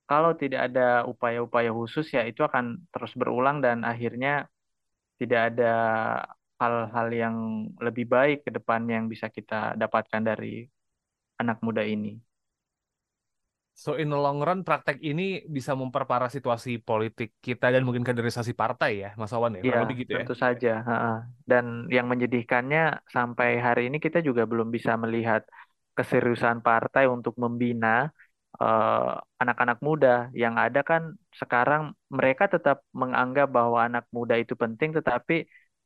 kalau 0.09 0.31
tidak 0.41 0.61
ada 0.69 0.81
upaya-upaya 1.11 1.69
khusus 1.73 2.05
ya 2.15 2.21
itu 2.29 2.41
akan 2.45 2.65
terus 2.93 3.13
berulang 3.19 3.57
dan 3.65 3.81
akhirnya 3.91 4.45
tidak 5.19 5.41
ada 5.55 5.65
hal-hal 6.61 7.07
yang 7.11 7.35
lebih 7.85 8.05
baik 8.15 8.37
ke 8.45 8.51
depannya 8.57 8.93
yang 8.99 9.07
bisa 9.13 9.27
kita 9.37 9.75
dapatkan 9.81 10.21
dari 10.29 10.67
anak 11.41 11.57
muda 11.65 11.83
ini. 11.83 12.34
So 13.83 13.89
in 14.01 14.07
the 14.13 14.19
long 14.25 14.39
run 14.47 14.59
praktek 14.67 14.97
ini 15.09 15.43
bisa 15.55 15.71
memperparah 15.81 16.29
situasi 16.35 16.69
politik 16.87 17.29
kita 17.45 17.65
dan 17.73 17.81
mungkin 17.85 18.07
kaderisasi 18.07 18.53
partai 18.61 18.91
ya, 19.03 19.09
Mas 19.19 19.31
Awan 19.35 19.53
ya, 19.59 19.63
Iya, 19.65 19.75
lebih 19.81 19.95
gitu 20.07 20.13
ya. 20.21 20.25
tentu 20.25 20.33
saja. 20.43 20.69
Dan 21.51 21.65
yang 21.95 22.07
menyedihkannya 22.11 22.79
sampai 23.15 23.49
hari 23.65 23.81
ini 23.89 23.97
kita 24.05 24.19
juga 24.27 24.43
belum 24.51 24.67
bisa 24.75 24.91
melihat 25.03 25.41
keseriusan 25.97 26.57
partai 26.67 27.03
untuk 27.15 27.33
membina 27.43 27.87
eh, 28.61 29.11
anak-anak 29.41 29.77
muda. 29.87 30.07
Yang 30.43 30.55
ada 30.65 30.79
kan 30.89 31.01
sekarang 31.41 31.81
mereka 32.17 32.43
tetap 32.53 32.77
menganggap 33.01 33.47
bahwa 33.57 33.79
anak 33.87 34.05
muda 34.17 34.35
itu 34.43 34.53
penting, 34.63 34.89
tetapi 34.97 35.33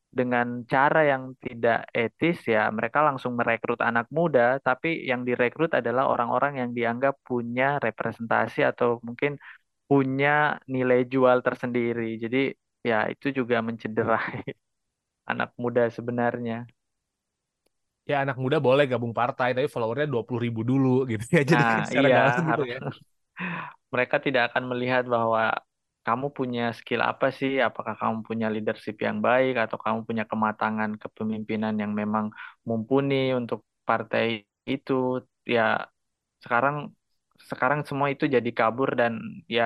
dengan 0.10 0.66
cara 0.66 1.00
yang 1.06 1.24
tidak 1.38 1.86
etis 1.94 2.38
ya 2.50 2.66
mereka 2.74 3.00
langsung 3.08 3.34
merekrut 3.40 3.80
anak 3.90 4.08
muda. 4.18 4.58
Tapi 4.68 5.06
yang 5.10 5.22
direkrut 5.28 5.72
adalah 5.80 6.10
orang-orang 6.14 6.54
yang 6.62 6.70
dianggap 6.78 7.14
punya 7.30 7.78
representasi 7.86 8.60
atau 8.66 8.98
mungkin 9.08 9.38
punya 9.90 10.58
nilai 10.70 11.06
jual 11.14 11.38
tersendiri. 11.46 12.18
Jadi 12.24 12.38
ya 12.90 13.06
itu 13.14 13.28
juga 13.40 13.62
mencederai 13.68 14.42
anak 15.32 15.50
muda 15.62 15.84
sebenarnya. 15.98 16.66
Ya 18.10 18.26
anak 18.26 18.42
muda 18.42 18.58
boleh 18.58 18.90
gabung 18.90 19.14
partai 19.14 19.54
tapi 19.54 19.70
followernya 19.70 20.10
dua 20.10 20.26
puluh 20.26 20.42
ribu 20.42 20.66
dulu 20.66 21.06
gitu 21.06 21.26
ya. 21.30 21.42
Jadi 21.54 21.54
nah, 21.54 21.86
secara 21.86 22.08
iya, 22.10 22.22
gitu 22.50 22.62
ya. 22.66 22.80
mereka 23.94 24.18
tidak 24.22 24.54
akan 24.54 24.64
melihat 24.74 25.04
bahwa 25.06 25.54
kamu 26.06 26.28
punya 26.38 26.62
skill 26.78 27.02
apa 27.12 27.26
sih? 27.40 27.52
Apakah 27.68 27.94
kamu 28.02 28.18
punya 28.28 28.48
leadership 28.54 28.96
yang 29.08 29.18
baik 29.28 29.54
atau 29.64 29.78
kamu 29.86 30.00
punya 30.08 30.24
kematangan 30.32 30.92
kepemimpinan 31.02 31.74
yang 31.82 31.92
memang 32.02 32.26
mumpuni 32.68 33.16
untuk 33.40 33.60
partai 33.90 34.26
itu? 34.74 34.94
Ya 35.56 35.62
sekarang 36.44 36.76
sekarang 37.50 37.80
semua 37.90 38.08
itu 38.14 38.26
jadi 38.36 38.50
kabur 38.60 38.90
dan 39.00 39.14
ya 39.56 39.64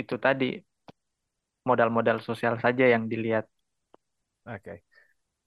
itu 0.00 0.14
tadi 0.24 0.44
modal-modal 1.68 2.18
sosial 2.28 2.54
saja 2.64 2.84
yang 2.94 3.04
dilihat. 3.12 3.44
Oke. 4.48 4.60
Okay. 4.60 4.89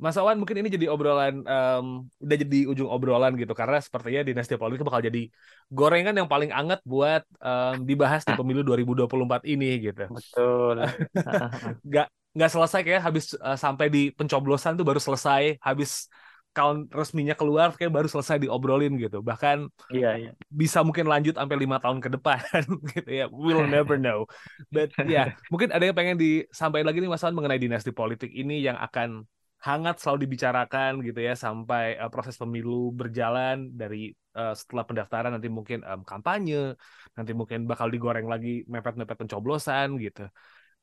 Mas 0.02 0.18
Awan 0.18 0.42
mungkin 0.42 0.58
ini 0.60 0.74
jadi 0.74 0.90
obrolan 0.90 1.46
um, 1.46 2.10
udah 2.20 2.38
jadi 2.38 2.60
ujung 2.68 2.90
obrolan 2.90 3.38
gitu 3.38 3.54
karena 3.54 3.78
sepertinya 3.80 4.26
dinasti 4.26 4.58
politik 4.58 4.84
bakal 4.84 5.06
jadi 5.06 5.30
gorengan 5.70 6.18
yang 6.18 6.28
paling 6.28 6.50
anget 6.50 6.82
buat 6.84 7.24
um, 7.40 7.86
dibahas 7.86 8.26
di 8.26 8.34
pemilu 8.34 8.66
2024 8.66 9.46
ini 9.46 9.70
gitu. 9.80 10.10
Betul. 10.10 10.90
Gak 11.94 12.08
nggak 12.34 12.50
selesai 12.50 12.82
kayak 12.82 13.02
habis 13.06 13.38
uh, 13.38 13.54
sampai 13.54 13.94
di 13.94 14.10
pencoblosan 14.10 14.74
tuh 14.74 14.82
baru 14.82 14.98
selesai, 14.98 15.62
habis 15.62 16.10
count 16.54 16.86
resminya 16.94 17.34
keluar 17.34 17.74
kayak 17.74 17.90
baru 17.90 18.10
selesai 18.10 18.42
diobrolin 18.46 18.94
gitu. 19.02 19.26
Bahkan 19.26 19.70
iya, 19.94 20.18
iya. 20.18 20.32
bisa 20.50 20.86
mungkin 20.86 21.10
lanjut 21.10 21.38
sampai 21.38 21.58
lima 21.58 21.82
tahun 21.82 22.02
ke 22.02 22.10
depan 22.14 22.42
gitu 22.94 23.10
ya. 23.10 23.26
We'll 23.30 23.66
never 23.76 23.98
know. 23.98 24.30
But 24.70 24.94
ya, 25.02 25.06
yeah, 25.06 25.28
mungkin 25.50 25.74
ada 25.74 25.86
yang 25.86 25.98
pengen 25.98 26.18
disampaikan 26.22 26.90
lagi 26.90 27.02
nih 27.02 27.10
Mas 27.10 27.26
Awan 27.26 27.38
mengenai 27.38 27.62
dinasti 27.62 27.90
politik 27.90 28.30
ini 28.30 28.62
yang 28.62 28.78
akan 28.78 29.26
hangat 29.64 29.96
selalu 30.04 30.28
dibicarakan 30.28 30.92
gitu 31.08 31.20
ya 31.24 31.34
sampai 31.40 31.96
uh, 31.96 32.12
proses 32.12 32.36
pemilu 32.36 32.92
berjalan 32.92 33.72
dari 33.72 34.12
uh, 34.36 34.52
setelah 34.52 34.84
pendaftaran 34.84 35.32
nanti 35.32 35.48
mungkin 35.48 35.80
um, 35.88 36.02
kampanye 36.04 36.76
nanti 37.16 37.32
mungkin 37.32 37.64
bakal 37.64 37.88
digoreng 37.88 38.28
lagi 38.28 38.68
mepet-mepet 38.68 39.18
pencoblosan 39.24 39.96
gitu 40.04 40.28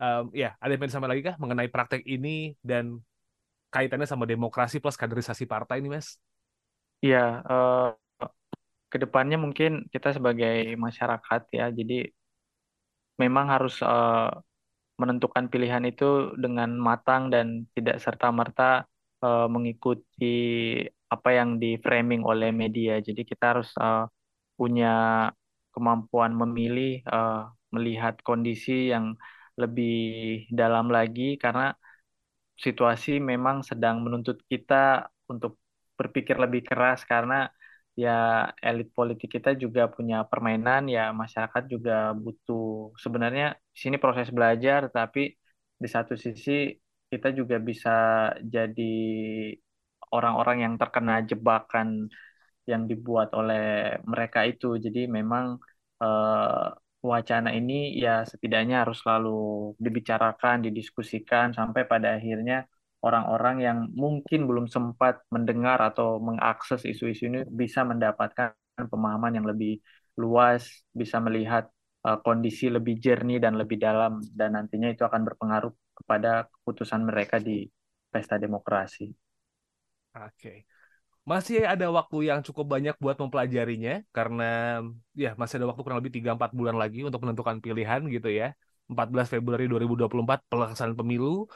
um, 0.01 0.33
ya 0.33 0.57
ada 0.57 0.73
yang 0.73 0.89
sama 0.89 1.07
lagi 1.13 1.23
kah 1.29 1.37
mengenai 1.37 1.69
praktek 1.69 2.03
ini 2.09 2.57
dan 2.65 3.05
kaitannya 3.71 4.07
sama 4.11 4.27
demokrasi 4.27 4.83
plus 4.83 4.99
kaderisasi 4.99 5.47
partai 5.47 5.79
ini, 5.79 5.89
Mas? 5.95 6.19
Iya, 7.01 7.41
uh, 7.47 7.95
ke 8.91 8.99
depannya 8.99 9.39
mungkin 9.39 9.87
kita 9.95 10.11
sebagai 10.19 10.75
masyarakat 10.75 11.41
ya, 11.55 11.71
jadi 11.71 12.11
memang 13.23 13.47
harus 13.47 13.79
uh, 13.81 14.29
menentukan 15.01 15.45
pilihan 15.53 15.85
itu 15.91 16.37
dengan 16.45 16.71
matang 16.89 17.23
dan 17.35 17.47
tidak 17.77 17.97
serta-merta 18.05 18.63
uh, 19.25 19.47
mengikuti 19.55 20.27
apa 21.15 21.29
yang 21.39 21.51
di 21.63 21.69
framing 21.85 22.23
oleh 22.31 22.51
media. 22.63 22.93
Jadi 23.07 23.21
kita 23.31 23.45
harus 23.57 23.69
uh, 23.81 24.07
punya 24.59 24.89
kemampuan 25.75 26.33
memilih, 26.41 27.01
uh, 27.09 27.49
melihat 27.75 28.15
kondisi 28.29 28.93
yang 28.93 29.07
lebih 29.63 29.95
dalam 30.61 30.87
lagi 30.97 31.23
karena 31.43 31.63
situasi 32.65 33.11
memang 33.31 33.57
sedang 33.65 33.97
menuntut 34.05 34.39
kita 34.51 35.09
untuk 35.33 35.53
berpikir 35.99 36.37
lebih 36.45 36.63
keras 36.69 37.05
karena 37.13 37.49
ya 38.03 38.11
elit 38.67 38.89
politik 38.97 39.29
kita 39.37 39.51
juga 39.63 39.83
punya 39.95 40.17
permainan 40.31 40.83
ya 40.97 41.01
masyarakat 41.23 41.63
juga 41.75 41.93
butuh. 42.25 42.63
Sebenarnya 43.05 43.45
di 43.75 43.79
sini 43.85 43.97
proses 44.03 44.29
belajar 44.37 44.81
tapi 44.97 45.21
di 45.83 45.89
satu 45.95 46.15
sisi 46.25 46.51
kita 47.11 47.29
juga 47.39 47.57
bisa 47.69 47.91
jadi 48.55 48.83
orang-orang 50.17 50.57
yang 50.65 50.75
terkena 50.81 51.13
jebakan 51.31 51.89
yang 52.71 52.83
dibuat 52.91 53.29
oleh 53.41 53.61
mereka 54.13 54.41
itu. 54.51 54.67
Jadi 54.85 55.01
memang 55.19 55.47
eh, 56.03 56.67
wacana 57.13 57.51
ini 57.59 57.75
ya 58.05 58.11
setidaknya 58.31 58.75
harus 58.85 58.99
selalu 59.03 59.31
dibicarakan, 59.85 60.57
didiskusikan 60.67 61.47
sampai 61.59 61.83
pada 61.93 62.09
akhirnya 62.19 62.57
orang-orang 63.01 63.57
yang 63.65 63.79
mungkin 63.97 64.45
belum 64.45 64.67
sempat 64.69 65.25
mendengar 65.33 65.81
atau 65.81 66.21
mengakses 66.21 66.85
isu-isu 66.85 67.33
ini 67.33 67.41
bisa 67.49 67.81
mendapatkan 67.85 68.53
pemahaman 68.77 69.41
yang 69.41 69.47
lebih 69.49 69.81
luas, 70.21 70.85
bisa 70.93 71.17
melihat 71.21 71.69
uh, 72.05 72.19
kondisi 72.21 72.69
lebih 72.69 73.01
jernih 73.01 73.41
dan 73.41 73.57
lebih 73.57 73.81
dalam 73.81 74.21
dan 74.37 74.57
nantinya 74.57 74.93
itu 74.93 75.05
akan 75.05 75.25
berpengaruh 75.25 75.73
kepada 75.97 76.49
keputusan 76.49 77.01
mereka 77.05 77.37
di 77.41 77.69
pesta 78.13 78.37
demokrasi. 78.37 79.09
Oke. 80.17 80.69
Masih 81.29 81.63
ada 81.63 81.87
waktu 81.93 82.33
yang 82.33 82.41
cukup 82.43 82.67
banyak 82.75 82.97
buat 82.99 83.15
mempelajarinya 83.21 84.03
karena 84.11 84.81
ya 85.15 85.37
masih 85.39 85.61
ada 85.63 85.69
waktu 85.71 85.83
kurang 85.85 86.01
lebih 86.03 86.13
3-4 86.17 86.51
bulan 86.57 86.77
lagi 86.81 87.07
untuk 87.07 87.21
menentukan 87.23 87.61
pilihan 87.63 88.01
gitu 88.11 88.29
ya. 88.33 88.57
14 88.91 89.31
Februari 89.31 89.71
2024 89.71 90.43
pelaksanaan 90.51 90.99
pemilu. 90.99 91.47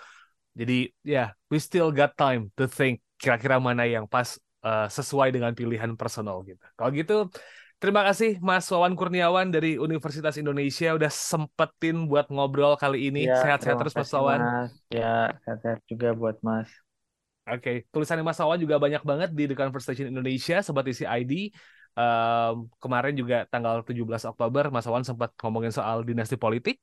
Jadi 0.54 0.90
ya, 1.02 1.14
yeah, 1.14 1.28
we 1.50 1.58
still 1.58 1.90
got 1.90 2.14
time 2.14 2.48
to 2.54 2.70
think 2.70 3.02
kira-kira 3.18 3.58
mana 3.58 3.84
yang 3.84 4.06
pas 4.06 4.38
uh, 4.62 4.86
sesuai 4.86 5.34
dengan 5.34 5.50
pilihan 5.52 5.92
personal 5.98 6.42
gitu. 6.46 6.62
Kalau 6.78 6.90
gitu 6.94 7.18
Terima 7.84 8.00
kasih 8.00 8.40
Mas 8.40 8.64
Wawan 8.72 8.96
Kurniawan 8.96 9.52
dari 9.52 9.76
Universitas 9.76 10.40
Indonesia 10.40 10.96
udah 10.96 11.12
sempetin 11.12 12.08
buat 12.08 12.32
ngobrol 12.32 12.80
kali 12.80 13.12
ini. 13.12 13.28
Ya, 13.28 13.36
sehat-sehat 13.44 13.76
terus 13.76 13.92
Mas 13.92 14.08
Wawan. 14.08 14.40
Ya, 14.88 15.36
sehat-sehat 15.44 15.84
juga 15.84 16.16
buat 16.16 16.40
Mas. 16.40 16.72
Oke, 17.44 17.60
okay. 17.60 17.76
tulisan 17.92 18.24
Mas 18.24 18.40
Sawan 18.40 18.56
juga 18.56 18.80
banyak 18.80 19.04
banget 19.04 19.36
di 19.36 19.44
The 19.44 19.52
Conversation 19.52 20.08
Indonesia, 20.08 20.64
Sobat 20.64 20.88
Isi 20.88 21.04
ID. 21.04 21.52
Um, 21.92 22.72
kemarin 22.80 23.12
juga 23.12 23.44
tanggal 23.52 23.84
17 23.84 24.24
Oktober, 24.32 24.72
Mas 24.72 24.88
Sawan 24.88 25.04
sempat 25.04 25.36
ngomongin 25.44 25.68
soal 25.68 26.08
dinasti 26.08 26.40
politik. 26.40 26.80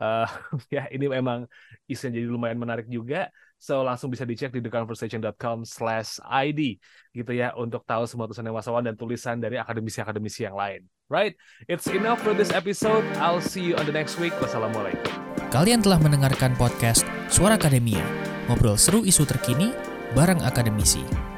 Uh, 0.00 0.24
ya, 0.74 0.88
ini 0.88 1.06
memang 1.06 1.44
isinya 1.84 2.16
jadi 2.16 2.26
lumayan 2.26 2.56
menarik 2.56 2.88
juga. 2.88 3.28
So, 3.60 3.84
langsung 3.84 4.08
bisa 4.08 4.24
dicek 4.24 4.56
di 4.56 4.64
theconversation.com 4.64 5.68
slash 5.68 6.16
ID 6.24 6.80
gitu 7.12 7.32
ya, 7.36 7.52
untuk 7.52 7.84
tahu 7.84 8.08
semua 8.08 8.24
tulisan 8.24 8.48
Mas 8.48 8.64
Sawan 8.64 8.88
dan 8.88 8.96
tulisan 8.96 9.36
dari 9.36 9.60
akademisi-akademisi 9.60 10.48
yang 10.48 10.56
lain. 10.56 10.88
Right? 11.12 11.36
It's 11.68 11.84
enough 11.92 12.24
for 12.24 12.32
this 12.32 12.48
episode. 12.56 13.04
I'll 13.20 13.44
see 13.44 13.60
you 13.60 13.76
on 13.76 13.84
the 13.84 13.92
next 13.92 14.16
week. 14.16 14.32
Wassalamualaikum. 14.40 15.12
Kalian 15.52 15.84
telah 15.84 16.00
mendengarkan 16.00 16.56
podcast 16.56 17.04
Suara 17.28 17.60
Akademia. 17.60 18.02
Ngobrol 18.48 18.80
seru 18.80 19.04
isu 19.04 19.28
terkini 19.28 19.76
bareng 20.16 20.40
akademisi. 20.40 21.29